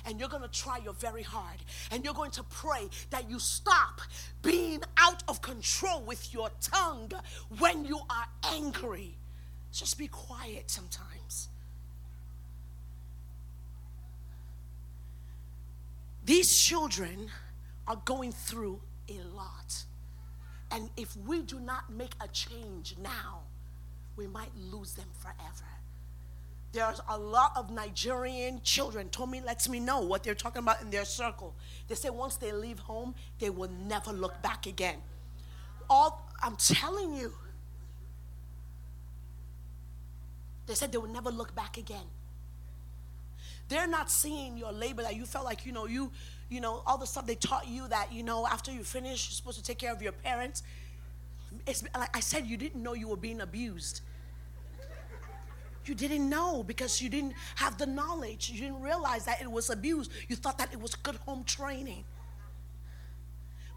and 0.06 0.20
you're 0.20 0.28
going 0.28 0.42
to 0.42 0.48
try 0.48 0.78
your 0.78 0.94
very 0.94 1.22
hard 1.22 1.58
and 1.90 2.04
you're 2.04 2.14
going 2.14 2.30
to 2.30 2.42
pray 2.44 2.88
that 3.10 3.28
you 3.28 3.38
stop 3.38 4.00
being 4.42 4.80
out 4.96 5.22
of 5.28 5.42
control 5.42 6.00
with 6.02 6.32
your 6.32 6.48
tongue 6.60 7.10
when 7.58 7.84
you 7.84 7.98
are 8.08 8.26
angry. 8.52 9.16
Just 9.72 9.98
be 9.98 10.06
quiet 10.06 10.70
sometimes. 10.70 11.48
These 16.24 16.56
children 16.56 17.28
are 17.86 18.00
going 18.04 18.32
through 18.32 18.80
a 19.08 19.20
lot. 19.34 19.84
And 20.72 20.90
if 20.96 21.16
we 21.16 21.42
do 21.42 21.60
not 21.60 21.92
make 21.92 22.14
a 22.20 22.26
change 22.28 22.96
now, 23.00 23.42
we 24.16 24.26
might 24.26 24.50
lose 24.56 24.94
them 24.94 25.06
forever 25.20 25.66
there's 26.76 27.00
a 27.08 27.18
lot 27.18 27.52
of 27.56 27.70
Nigerian 27.70 28.60
children. 28.62 29.08
Tommy 29.08 29.40
lets 29.40 29.66
me 29.66 29.80
know 29.80 30.00
what 30.00 30.22
they're 30.22 30.34
talking 30.34 30.60
about 30.62 30.82
in 30.82 30.90
their 30.90 31.06
circle. 31.06 31.54
They 31.88 31.94
say 31.94 32.10
once 32.10 32.36
they 32.36 32.52
leave 32.52 32.78
home, 32.80 33.14
they 33.38 33.48
will 33.48 33.70
never 33.88 34.12
look 34.12 34.42
back 34.42 34.66
again. 34.66 34.96
All 35.88 36.30
I'm 36.42 36.54
telling 36.56 37.14
you, 37.14 37.32
they 40.66 40.74
said 40.74 40.92
they 40.92 40.98
will 40.98 41.08
never 41.08 41.30
look 41.30 41.54
back 41.54 41.78
again. 41.78 42.04
They're 43.68 43.88
not 43.88 44.10
seeing 44.10 44.58
your 44.58 44.72
labor 44.72 45.02
that 45.02 45.16
you 45.16 45.24
felt 45.24 45.46
like 45.46 45.64
you 45.64 45.72
know 45.72 45.86
you 45.86 46.12
you 46.50 46.60
know 46.60 46.82
all 46.86 46.98
the 46.98 47.06
stuff 47.06 47.26
they 47.26 47.34
taught 47.36 47.66
you 47.66 47.88
that 47.88 48.12
you 48.12 48.22
know 48.22 48.46
after 48.46 48.70
you 48.70 48.84
finish 48.84 49.28
you're 49.28 49.34
supposed 49.34 49.58
to 49.58 49.64
take 49.64 49.78
care 49.78 49.92
of 49.92 50.02
your 50.02 50.12
parents. 50.12 50.62
It's 51.66 51.82
like 51.96 52.14
I 52.14 52.20
said, 52.20 52.46
you 52.46 52.58
didn't 52.58 52.82
know 52.82 52.92
you 52.92 53.08
were 53.08 53.16
being 53.16 53.40
abused. 53.40 54.02
You 55.88 55.94
didn't 55.94 56.28
know 56.28 56.62
because 56.62 57.00
you 57.00 57.08
didn't 57.08 57.34
have 57.56 57.78
the 57.78 57.86
knowledge. 57.86 58.50
You 58.50 58.60
didn't 58.60 58.82
realize 58.82 59.24
that 59.26 59.40
it 59.40 59.50
was 59.50 59.70
abuse. 59.70 60.08
You 60.28 60.36
thought 60.36 60.58
that 60.58 60.72
it 60.72 60.80
was 60.80 60.94
good 60.94 61.16
home 61.16 61.44
training. 61.44 62.04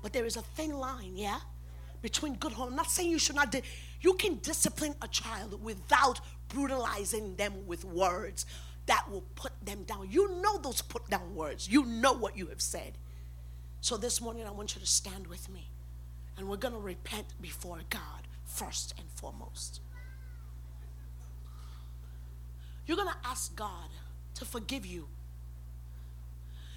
But 0.01 0.13
there 0.13 0.25
is 0.25 0.37
a 0.37 0.41
thin 0.41 0.71
line, 0.71 1.15
yeah, 1.15 1.39
between 2.01 2.35
good 2.35 2.53
home. 2.53 2.69
I'm 2.69 2.75
not 2.75 2.89
saying 2.89 3.09
you 3.09 3.19
should 3.19 3.35
not. 3.35 3.51
Di- 3.51 3.61
you 4.01 4.13
can 4.13 4.39
discipline 4.39 4.95
a 5.01 5.07
child 5.07 5.61
without 5.63 6.21
brutalizing 6.47 7.35
them 7.35 7.67
with 7.67 7.83
words 7.85 8.45
that 8.85 9.05
will 9.11 9.23
put 9.35 9.51
them 9.63 9.83
down. 9.83 10.07
You 10.09 10.41
know 10.41 10.57
those 10.57 10.81
put 10.81 11.07
down 11.09 11.35
words. 11.35 11.69
You 11.69 11.85
know 11.85 12.13
what 12.13 12.37
you 12.37 12.47
have 12.47 12.61
said. 12.61 12.93
So 13.81 13.97
this 13.97 14.19
morning, 14.19 14.45
I 14.47 14.51
want 14.51 14.73
you 14.75 14.81
to 14.81 14.87
stand 14.87 15.27
with 15.27 15.49
me, 15.49 15.69
and 16.37 16.49
we're 16.49 16.57
going 16.57 16.73
to 16.73 16.79
repent 16.79 17.27
before 17.41 17.79
God 17.89 18.27
first 18.45 18.93
and 18.97 19.07
foremost. 19.11 19.81
You're 22.89 22.97
going 22.97 23.07
to 23.09 23.29
ask 23.29 23.55
God 23.55 23.91
to 24.33 24.45
forgive 24.45 24.83
you. 24.83 25.05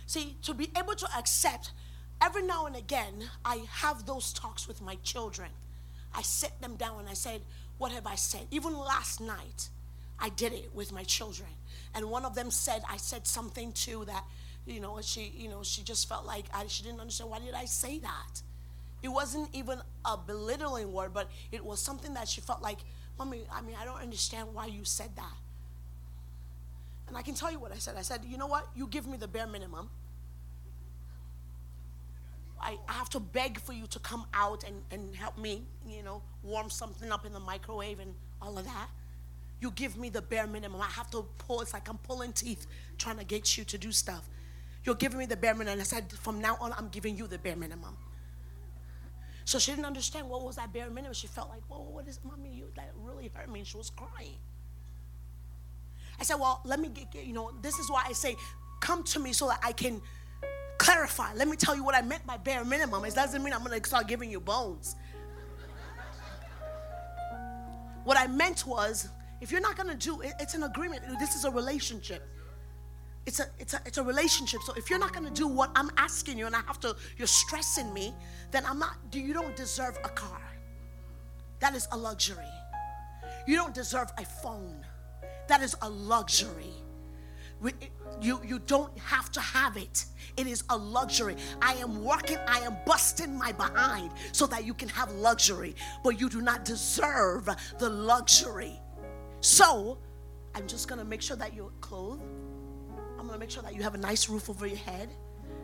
See, 0.04 0.36
to 0.42 0.52
be 0.52 0.70
able 0.76 0.94
to 0.94 1.08
accept, 1.16 1.72
every 2.20 2.42
now 2.42 2.66
and 2.66 2.76
again, 2.76 3.30
I 3.46 3.64
have 3.70 4.04
those 4.04 4.30
talks 4.34 4.68
with 4.68 4.82
my 4.82 4.96
children. 4.96 5.48
I 6.14 6.20
sit 6.20 6.60
them 6.60 6.76
down 6.76 7.00
and 7.00 7.08
I 7.08 7.14
said, 7.14 7.40
What 7.78 7.92
have 7.92 8.06
I 8.06 8.16
said? 8.16 8.42
Even 8.50 8.76
last 8.76 9.22
night, 9.22 9.70
I 10.18 10.28
did 10.28 10.52
it 10.52 10.74
with 10.74 10.92
my 10.92 11.02
children. 11.02 11.48
And 11.94 12.10
one 12.10 12.26
of 12.26 12.34
them 12.34 12.50
said, 12.50 12.82
I 12.90 12.98
said 12.98 13.26
something 13.26 13.72
too 13.72 14.04
that, 14.04 14.24
you 14.66 14.80
know, 14.80 15.00
she, 15.00 15.32
you 15.34 15.48
know, 15.48 15.62
she 15.62 15.82
just 15.82 16.10
felt 16.10 16.26
like 16.26 16.44
I, 16.52 16.66
she 16.66 16.82
didn't 16.82 17.00
understand 17.00 17.30
why 17.30 17.38
did 17.38 17.54
I 17.54 17.64
say 17.64 17.98
that. 18.00 18.42
It 19.02 19.08
wasn't 19.08 19.48
even 19.54 19.80
a 20.04 20.18
belittling 20.18 20.92
word, 20.92 21.14
but 21.14 21.30
it 21.50 21.64
was 21.64 21.80
something 21.80 22.12
that 22.12 22.28
she 22.28 22.42
felt 22.42 22.60
like, 22.60 22.80
Mommy, 23.18 23.44
I 23.50 23.62
mean, 23.62 23.76
I 23.80 23.86
don't 23.86 24.02
understand 24.02 24.52
why 24.52 24.66
you 24.66 24.84
said 24.84 25.16
that. 25.16 25.41
And 27.12 27.18
I 27.18 27.20
can 27.20 27.34
tell 27.34 27.52
you 27.52 27.60
what 27.60 27.72
I 27.72 27.74
said. 27.76 27.96
I 27.98 28.00
said, 28.00 28.22
you 28.26 28.38
know 28.38 28.46
what? 28.46 28.68
You 28.74 28.86
give 28.86 29.06
me 29.06 29.18
the 29.18 29.28
bare 29.28 29.46
minimum. 29.46 29.90
I, 32.58 32.78
I 32.88 32.92
have 32.94 33.10
to 33.10 33.20
beg 33.20 33.60
for 33.60 33.74
you 33.74 33.86
to 33.88 33.98
come 33.98 34.24
out 34.32 34.64
and, 34.64 34.76
and 34.90 35.14
help 35.14 35.36
me, 35.36 35.60
you 35.86 36.02
know, 36.02 36.22
warm 36.42 36.70
something 36.70 37.12
up 37.12 37.26
in 37.26 37.34
the 37.34 37.38
microwave 37.38 38.00
and 38.00 38.14
all 38.40 38.56
of 38.56 38.64
that. 38.64 38.88
You 39.60 39.72
give 39.72 39.98
me 39.98 40.08
the 40.08 40.22
bare 40.22 40.46
minimum. 40.46 40.80
I 40.80 40.86
have 40.86 41.10
to 41.10 41.26
pull, 41.36 41.60
it's 41.60 41.74
like 41.74 41.86
I'm 41.90 41.98
pulling 41.98 42.32
teeth 42.32 42.66
trying 42.96 43.18
to 43.18 43.24
get 43.24 43.58
you 43.58 43.64
to 43.64 43.76
do 43.76 43.92
stuff. 43.92 44.26
You're 44.82 44.94
giving 44.94 45.18
me 45.18 45.26
the 45.26 45.36
bare 45.36 45.54
minimum. 45.54 45.80
I 45.80 45.82
said, 45.82 46.10
from 46.12 46.40
now 46.40 46.56
on, 46.62 46.72
I'm 46.78 46.88
giving 46.88 47.14
you 47.14 47.26
the 47.26 47.36
bare 47.36 47.56
minimum. 47.56 47.94
So 49.44 49.58
she 49.58 49.72
didn't 49.72 49.84
understand 49.84 50.30
what 50.30 50.40
was 50.40 50.56
that 50.56 50.72
bare 50.72 50.88
minimum. 50.88 51.12
She 51.12 51.26
felt 51.26 51.50
like, 51.50 51.60
well, 51.68 51.84
what 51.84 52.08
is, 52.08 52.20
mommy, 52.24 52.54
you, 52.54 52.68
that 52.76 52.90
really 52.96 53.30
hurt 53.34 53.50
me. 53.50 53.58
And 53.58 53.68
she 53.68 53.76
was 53.76 53.90
crying. 53.90 54.38
I 56.20 56.24
said, 56.24 56.36
well, 56.36 56.60
let 56.64 56.80
me 56.80 56.88
get, 56.88 57.24
you 57.24 57.32
know, 57.32 57.50
this 57.62 57.78
is 57.78 57.90
why 57.90 58.04
I 58.06 58.12
say, 58.12 58.36
come 58.80 59.02
to 59.04 59.20
me 59.20 59.32
so 59.32 59.48
that 59.48 59.60
I 59.62 59.72
can 59.72 60.00
clarify. 60.78 61.32
Let 61.34 61.48
me 61.48 61.56
tell 61.56 61.76
you 61.76 61.84
what 61.84 61.94
I 61.94 62.02
meant 62.02 62.26
by 62.26 62.36
bare 62.36 62.64
minimum. 62.64 63.04
It 63.04 63.14
doesn't 63.14 63.42
mean 63.42 63.52
I'm 63.52 63.64
going 63.64 63.80
to 63.80 63.88
start 63.88 64.08
giving 64.08 64.30
you 64.30 64.40
bones. 64.40 64.96
What 68.04 68.18
I 68.18 68.26
meant 68.26 68.66
was, 68.66 69.08
if 69.40 69.52
you're 69.52 69.60
not 69.60 69.76
going 69.76 69.88
to 69.88 69.96
do 69.96 70.20
it, 70.20 70.32
it's 70.40 70.54
an 70.54 70.64
agreement. 70.64 71.02
This 71.18 71.36
is 71.36 71.44
a 71.44 71.50
relationship. 71.50 72.28
It's 73.26 73.38
a, 73.38 73.46
it's, 73.60 73.74
a, 73.74 73.80
it's 73.86 73.98
a 73.98 74.02
relationship. 74.02 74.60
So 74.62 74.72
if 74.74 74.90
you're 74.90 74.98
not 74.98 75.12
going 75.12 75.24
to 75.24 75.32
do 75.32 75.46
what 75.46 75.70
I'm 75.76 75.90
asking 75.96 76.38
you 76.38 76.46
and 76.46 76.56
I 76.56 76.60
have 76.66 76.80
to, 76.80 76.96
you're 77.16 77.28
stressing 77.28 77.94
me, 77.94 78.12
then 78.50 78.64
I'm 78.66 78.80
not, 78.80 78.96
you 79.12 79.32
don't 79.32 79.54
deserve 79.54 79.96
a 80.02 80.08
car. 80.08 80.40
That 81.60 81.76
is 81.76 81.86
a 81.92 81.96
luxury. 81.96 82.44
You 83.46 83.54
don't 83.54 83.74
deserve 83.74 84.10
a 84.18 84.24
phone. 84.24 84.84
That 85.52 85.60
is 85.60 85.76
a 85.82 85.90
luxury. 85.90 86.72
You, 88.22 88.40
you 88.42 88.58
don't 88.58 88.98
have 88.98 89.30
to 89.32 89.40
have 89.40 89.76
it. 89.76 90.06
It 90.38 90.46
is 90.46 90.64
a 90.70 90.76
luxury. 90.78 91.36
I 91.60 91.74
am 91.74 92.02
working, 92.02 92.38
I 92.48 92.60
am 92.60 92.78
busting 92.86 93.36
my 93.36 93.52
behind 93.52 94.12
so 94.32 94.46
that 94.46 94.64
you 94.64 94.72
can 94.72 94.88
have 94.88 95.12
luxury, 95.12 95.74
but 96.02 96.18
you 96.18 96.30
do 96.30 96.40
not 96.40 96.64
deserve 96.64 97.50
the 97.78 97.90
luxury. 97.90 98.80
So, 99.42 99.98
I'm 100.54 100.66
just 100.66 100.88
gonna 100.88 101.04
make 101.04 101.20
sure 101.20 101.36
that 101.36 101.52
you're 101.52 101.72
clothed. 101.82 102.22
I'm 103.18 103.26
gonna 103.26 103.36
make 103.36 103.50
sure 103.50 103.62
that 103.62 103.74
you 103.74 103.82
have 103.82 103.94
a 103.94 103.98
nice 103.98 104.30
roof 104.30 104.48
over 104.48 104.66
your 104.66 104.78
head. 104.78 105.10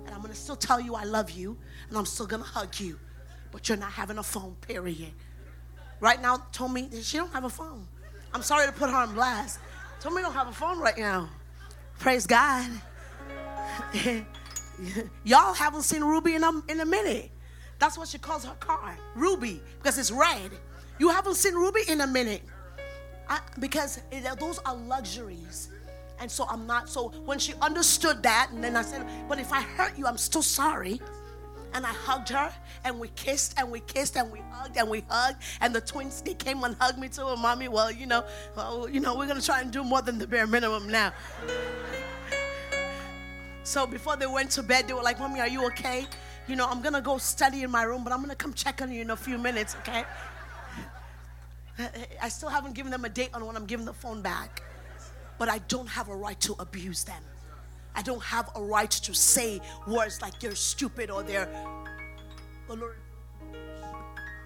And 0.05 0.15
I'm 0.15 0.21
gonna 0.21 0.35
still 0.35 0.57
tell 0.57 0.83
you 0.83 0.97
I 0.97 1.05
love 1.05 1.31
you. 1.31 1.57
And 1.89 1.97
I'm 1.97 2.05
still 2.05 2.27
gonna 2.27 2.45
hug 2.45 2.79
you. 2.79 2.99
But 3.53 3.71
you're 3.71 3.79
not 3.79 3.93
having 3.93 4.19
a 4.19 4.23
phone, 4.23 4.55
period. 4.61 5.15
right 5.99 6.21
now 6.21 6.45
told 6.53 6.75
me 6.75 6.91
she 7.01 7.17
don't 7.17 7.33
have 7.33 7.45
a 7.45 7.49
phone. 7.49 7.89
I'm 8.35 8.43
sorry 8.43 8.67
to 8.67 8.73
put 8.73 8.91
her 8.91 8.97
on 8.97 9.15
blast. 9.15 9.61
Me 10.05 10.23
don't 10.23 10.33
have 10.33 10.49
a 10.49 10.53
phone 10.53 10.79
right 10.81 10.97
now. 10.97 11.29
Praise 11.99 12.27
God. 12.27 12.67
Y'all 15.25 15.53
haven't 15.53 15.83
seen 15.83 16.03
Ruby 16.03 16.35
in 16.35 16.43
a, 16.43 16.51
in 16.69 16.81
a 16.81 16.87
minute. 16.87 17.31
That's 17.79 17.99
what 17.99 18.09
she 18.09 18.19
calls 18.19 18.45
her 18.45 18.55
car, 18.55 18.97
Ruby, 19.15 19.61
because 19.79 19.99
it's 19.99 20.11
red. 20.11 20.51
You 20.99 21.11
haven't 21.11 21.35
seen 21.35 21.55
Ruby 21.55 21.83
in 21.89 22.01
a 22.01 22.07
minute. 22.07 22.43
I, 23.29 23.41
because 23.59 24.01
it, 24.11 24.25
those 24.41 24.59
are 24.61 24.75
luxuries. 24.75 25.69
And 26.21 26.31
so 26.31 26.47
I'm 26.49 26.67
not. 26.67 26.89
So 26.89 27.11
when 27.27 27.39
she 27.39 27.55
understood 27.61 28.23
that, 28.23 28.51
and 28.53 28.65
then 28.65 28.77
I 28.77 28.83
said, 28.83 29.07
But 29.29 29.39
if 29.39 29.53
I 29.53 29.61
hurt 29.61 29.97
you, 29.99 30.07
I'm 30.07 30.17
still 30.17 30.43
sorry. 30.43 31.01
And 31.75 31.85
I 31.87 31.93
hugged 31.93 32.31
her, 32.31 32.53
and 32.85 32.99
we 32.99 33.09
kissed, 33.09 33.55
and 33.59 33.71
we 33.71 33.81
kissed, 33.81 34.17
and 34.17 34.33
we 34.33 34.41
hugged, 34.51 34.77
and 34.77 34.89
we 34.89 35.05
hugged. 35.09 35.43
And 35.61 35.75
the 35.75 35.81
twins, 35.81 36.23
they 36.23 36.35
came 36.35 36.65
and 36.65 36.75
hugged 36.81 36.99
me 36.99 37.09
too. 37.09 37.29
And 37.29 37.41
mommy, 37.41 37.69
well, 37.69 37.91
you 37.91 38.07
know, 38.07 38.25
well, 38.57 38.89
you 38.89 39.01
know, 39.01 39.15
we're 39.17 39.27
gonna 39.27 39.43
try 39.43 39.61
and 39.61 39.71
do 39.71 39.85
more 39.85 40.03
than 40.03 40.19
the 40.19 40.27
bare 40.27 40.47
minimum 40.47 40.89
now. 40.89 41.13
So 43.63 43.87
before 43.87 44.17
they 44.17 44.27
went 44.27 44.51
to 44.53 44.63
bed, 44.63 44.89
they 44.89 44.95
were 44.95 45.03
like, 45.03 45.19
Mommy, 45.19 45.41
are 45.41 45.49
you 45.49 45.67
okay? 45.67 46.07
You 46.47 46.57
know, 46.57 46.67
I'm 46.67 46.81
gonna 46.81 47.03
go 47.03 47.19
study 47.19 47.63
in 47.63 47.71
my 47.71 47.83
room, 47.83 48.03
but 48.03 48.15
I'm 48.15 48.21
gonna 48.23 48.35
come 48.35 48.55
check 48.55 48.81
on 48.81 48.91
you 48.91 49.03
in 49.03 49.11
a 49.11 49.17
few 49.17 49.37
minutes, 49.37 49.77
okay? 49.81 50.05
I 52.23 52.29
still 52.31 52.49
haven't 52.49 52.75
given 52.75 52.91
them 52.91 53.05
a 53.05 53.09
date 53.11 53.31
on 53.35 53.45
when 53.45 53.57
I'm 53.57 53.67
giving 53.67 53.85
the 53.85 53.93
phone 53.93 54.23
back. 54.23 54.63
But 55.39 55.49
I 55.49 55.59
don't 55.69 55.87
have 55.87 56.09
a 56.09 56.17
right 56.17 56.41
to 56.41 56.57
abuse 56.59 57.05
them. 57.05 57.23
I 57.99 58.03
don't 58.03 58.23
have 58.23 58.49
a 58.55 58.63
right 58.63 58.91
to 58.93 59.13
say 59.13 59.61
words 59.89 60.23
like 60.23 60.39
they're 60.39 60.55
stupid 60.55 61.11
or 61.11 61.25
they're 61.25 61.49
oh, 62.71 62.93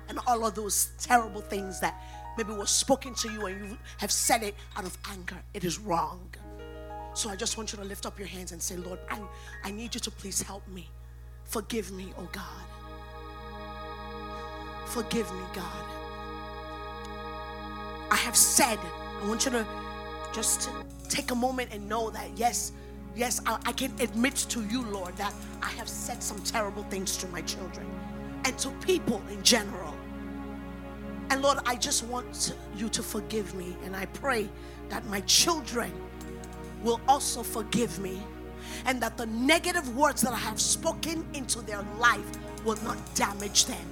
and 0.08 0.18
all 0.26 0.46
of 0.46 0.54
those 0.54 0.92
terrible 0.98 1.42
things 1.42 1.78
that 1.80 2.02
maybe 2.38 2.54
were 2.54 2.64
spoken 2.64 3.14
to 3.16 3.30
you 3.30 3.44
and 3.44 3.68
you 3.68 3.78
have 3.98 4.10
said 4.10 4.42
it 4.42 4.54
out 4.74 4.86
of 4.86 4.96
anger. 5.10 5.36
It 5.52 5.64
is 5.64 5.78
wrong. 5.78 6.30
So 7.12 7.28
I 7.28 7.36
just 7.36 7.58
want 7.58 7.72
you 7.72 7.78
to 7.78 7.84
lift 7.84 8.06
up 8.06 8.18
your 8.18 8.26
hands 8.26 8.52
and 8.52 8.62
say, 8.62 8.76
Lord, 8.76 8.98
I, 9.10 9.20
I 9.64 9.70
need 9.70 9.94
you 9.94 10.00
to 10.00 10.10
please 10.10 10.40
help 10.40 10.66
me. 10.66 10.88
Forgive 11.44 11.92
me, 11.92 12.14
oh 12.18 12.28
God. 12.32 12.66
Forgive 14.86 15.30
me, 15.30 15.42
God. 15.52 15.84
I 18.10 18.16
have 18.16 18.34
said, 18.34 18.78
I 19.22 19.28
want 19.28 19.44
you 19.44 19.50
to 19.50 19.66
just 20.32 20.70
take 21.10 21.32
a 21.32 21.34
moment 21.34 21.68
and 21.70 21.86
know 21.86 22.08
that, 22.08 22.30
yes, 22.34 22.72
yes, 23.14 23.40
I, 23.46 23.58
I 23.66 23.72
can 23.72 23.92
admit 24.00 24.36
to 24.50 24.62
you, 24.64 24.82
Lord, 24.82 25.16
that 25.16 25.34
I 25.62 25.68
have 25.70 25.88
said 25.88 26.22
some 26.22 26.38
terrible 26.40 26.82
things 26.84 27.16
to 27.18 27.26
my 27.28 27.40
children 27.42 27.86
and 28.44 28.58
to 28.58 28.70
people 28.86 29.22
in 29.30 29.42
general. 29.42 29.94
And 31.30 31.40
Lord, 31.40 31.58
I 31.64 31.76
just 31.76 32.04
want 32.04 32.54
you 32.76 32.88
to 32.90 33.02
forgive 33.02 33.54
me. 33.54 33.76
And 33.84 33.96
I 33.96 34.06
pray 34.06 34.48
that 34.88 35.04
my 35.06 35.20
children 35.20 35.92
will 36.82 37.00
also 37.08 37.42
forgive 37.42 37.98
me. 37.98 38.22
And 38.84 39.00
that 39.02 39.16
the 39.16 39.26
negative 39.26 39.96
words 39.96 40.22
that 40.22 40.32
I 40.32 40.38
have 40.38 40.60
spoken 40.60 41.24
into 41.34 41.60
their 41.62 41.82
life 41.98 42.30
will 42.64 42.76
not 42.84 42.98
damage 43.14 43.66
them, 43.66 43.86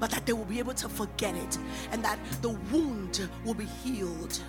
but 0.00 0.10
that 0.10 0.26
they 0.26 0.32
will 0.32 0.44
be 0.44 0.58
able 0.58 0.74
to 0.74 0.88
forget 0.88 1.34
it 1.34 1.58
and 1.90 2.02
that 2.04 2.18
the 2.40 2.50
wound 2.70 3.28
will 3.44 3.54
be 3.54 3.64
healed. 3.64 4.40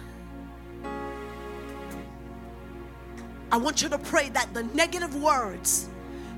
I 3.53 3.57
want 3.57 3.83
you 3.83 3.89
to 3.89 3.99
pray 3.99 4.29
that 4.29 4.51
the 4.55 4.63
negative 4.73 5.15
words 5.21 5.87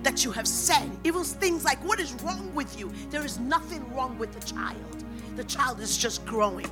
that 0.04 0.26
you 0.26 0.32
have 0.32 0.46
said, 0.46 0.92
even 1.06 1.24
things 1.24 1.64
like, 1.64 1.82
What 1.82 2.02
is 2.02 2.12
wrong 2.16 2.54
with 2.54 2.78
you? 2.78 2.92
There 3.10 3.24
is 3.24 3.40
nothing 3.40 3.90
wrong 3.96 4.18
with 4.18 4.38
the 4.38 4.46
child. 4.46 5.06
The 5.38 5.46
child 5.46 5.80
is 5.80 5.98
just 5.98 6.26
growing. 6.26 6.70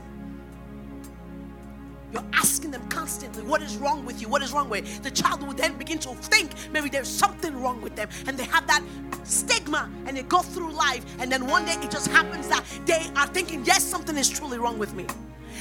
You're 2.12 2.26
asking 2.34 2.72
them 2.72 2.86
constantly, 2.90 3.44
What 3.44 3.62
is 3.62 3.78
wrong 3.78 4.06
with 4.06 4.22
you? 4.22 4.28
What 4.28 4.42
is 4.44 4.52
wrong 4.52 4.70
with 4.70 5.02
The 5.02 5.12
child 5.12 5.48
will 5.48 5.54
then 5.54 5.78
begin 5.78 5.98
to 6.00 6.10
think 6.10 6.52
maybe 6.74 6.90
there's 6.90 7.08
something 7.08 7.56
wrong 7.62 7.82
with 7.82 7.96
them. 7.96 8.10
And 8.28 8.38
they 8.38 8.44
have 8.44 8.68
that 8.68 8.84
stigma 9.24 9.90
and 10.08 10.18
they 10.18 10.24
go 10.24 10.40
through 10.40 10.74
life. 10.74 11.06
And 11.20 11.32
then 11.32 11.48
one 11.48 11.64
day 11.64 11.78
it 11.82 11.90
just 11.90 12.08
happens 12.10 12.50
that 12.50 12.66
they 12.86 13.10
are 13.16 13.28
thinking, 13.28 13.64
Yes, 13.64 13.82
something 13.82 14.18
is 14.18 14.30
truly 14.30 14.60
wrong 14.60 14.78
with 14.78 14.94
me. 14.94 15.06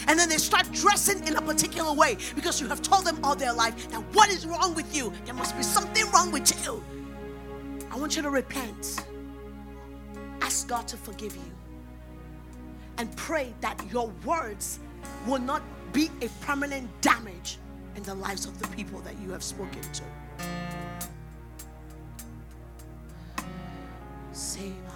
And 0.09 0.19
then 0.19 0.29
they 0.29 0.39
start 0.39 0.71
dressing 0.73 1.27
in 1.27 1.37
a 1.37 1.43
particular 1.43 1.93
way 1.93 2.17
because 2.35 2.61
you 2.61 2.69
have 2.69 2.83
told 2.83 3.05
them 3.05 3.19
all 3.23 3.35
their 3.35 3.53
life 3.53 3.91
that 3.91 4.01
what 4.15 4.31
is 4.31 4.47
wrong 4.47 4.75
with 4.75 4.95
you? 4.95 5.13
There 5.25 5.35
must 5.35 5.57
be 5.57 5.63
something 5.63 6.11
wrong 6.11 6.33
with 6.33 6.65
you. 6.65 6.83
I 7.91 7.97
want 7.97 8.17
you 8.17 8.23
to 8.23 8.31
repent. 8.31 9.05
Ask 10.41 10.69
God 10.69 10.89
to 10.89 10.97
forgive 10.97 11.37
you. 11.37 11.53
And 12.99 13.15
pray 13.17 13.55
that 13.61 13.83
your 13.91 14.13
words 14.25 14.79
will 15.27 15.41
not 15.41 15.63
be 15.93 16.11
a 16.21 16.29
permanent 16.45 16.89
damage 17.01 17.59
in 17.97 18.03
the 18.03 18.15
lives 18.15 18.47
of 18.47 18.59
the 18.59 18.69
people 18.69 19.01
that 19.01 19.19
you 19.21 19.31
have 19.31 19.43
spoken 19.43 19.83
to. 19.83 20.03
For 24.33 24.92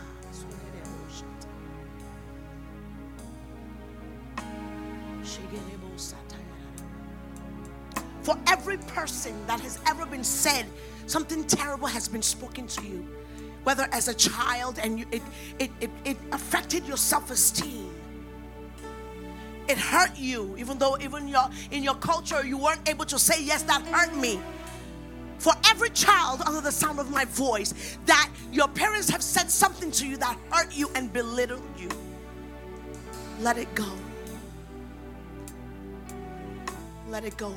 person 9.07 9.47
that 9.47 9.61
has 9.61 9.79
ever 9.87 10.05
been 10.05 10.25
said, 10.25 10.67
something 11.07 11.45
terrible 11.45 11.87
has 11.87 12.09
been 12.09 12.23
spoken 12.23 12.67
to 12.67 12.83
you, 12.85 13.07
whether 13.63 13.87
as 13.93 14.09
a 14.09 14.15
child 14.15 14.81
and 14.83 14.99
you, 14.99 15.07
it, 15.13 15.23
it, 15.61 15.71
it, 15.81 15.91
it 16.05 16.17
affected 16.33 16.85
your 16.87 16.97
self 16.97 17.31
esteem 17.31 17.93
it 19.69 19.79
hurt 19.79 20.17
you, 20.17 20.57
even 20.59 20.79
though 20.79 20.97
even 21.01 21.27
your 21.27 21.49
in 21.73 21.83
your 21.83 21.97
culture 21.97 22.47
you 22.47 22.57
weren't 22.57 22.89
able 22.89 23.05
to 23.05 23.19
say, 23.19 23.43
Yes, 23.43 23.63
that 23.65 23.83
hurt 23.87 24.15
me. 24.17 24.39
For 25.39 25.53
every 25.69 25.91
child 25.91 26.41
under 26.47 26.61
the 26.61 26.71
sound 26.71 27.01
of 27.01 27.11
my 27.11 27.25
voice, 27.25 27.99
that 28.07 28.31
your 28.53 28.69
parents 28.69 29.11
have 29.11 29.23
said 29.23 29.51
something 29.51 29.91
to 29.91 30.07
you 30.07 30.17
that 30.19 30.39
hurt 30.51 30.73
you 30.73 30.89
and 30.95 31.13
belittled 31.13 31.69
you, 31.77 31.89
let 33.41 33.59
it 33.59 33.73
go. 33.75 33.91
Let 37.09 37.25
it 37.25 37.37
go. 37.37 37.53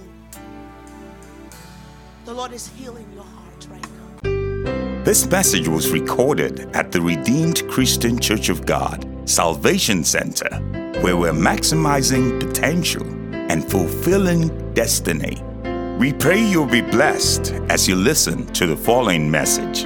The 2.26 2.34
Lord 2.34 2.52
is 2.52 2.68
healing 2.68 3.08
your 3.14 3.24
heart 3.24 3.68
right 3.70 3.88
now. 4.24 5.04
This 5.04 5.26
message 5.28 5.68
was 5.68 5.92
recorded 5.92 6.70
at 6.76 6.92
the 6.92 7.02
Redeemed 7.02 7.68
Christian 7.70 8.20
Church 8.20 8.50
of 8.50 8.66
God, 8.66 9.08
Salvation 9.26 10.04
Center 10.04 10.80
where 11.02 11.16
we're 11.16 11.32
maximizing 11.32 12.42
potential 12.42 13.04
and 13.50 13.64
fulfilling 13.72 14.74
destiny. 14.74 15.42
We 15.98 16.12
pray 16.12 16.44
you'll 16.44 16.66
be 16.66 16.82
blessed 16.82 17.54
as 17.70 17.88
you 17.88 17.96
listen 17.96 18.46
to 18.48 18.68
the 18.68 18.76
following 18.76 19.32
message. 19.32 19.86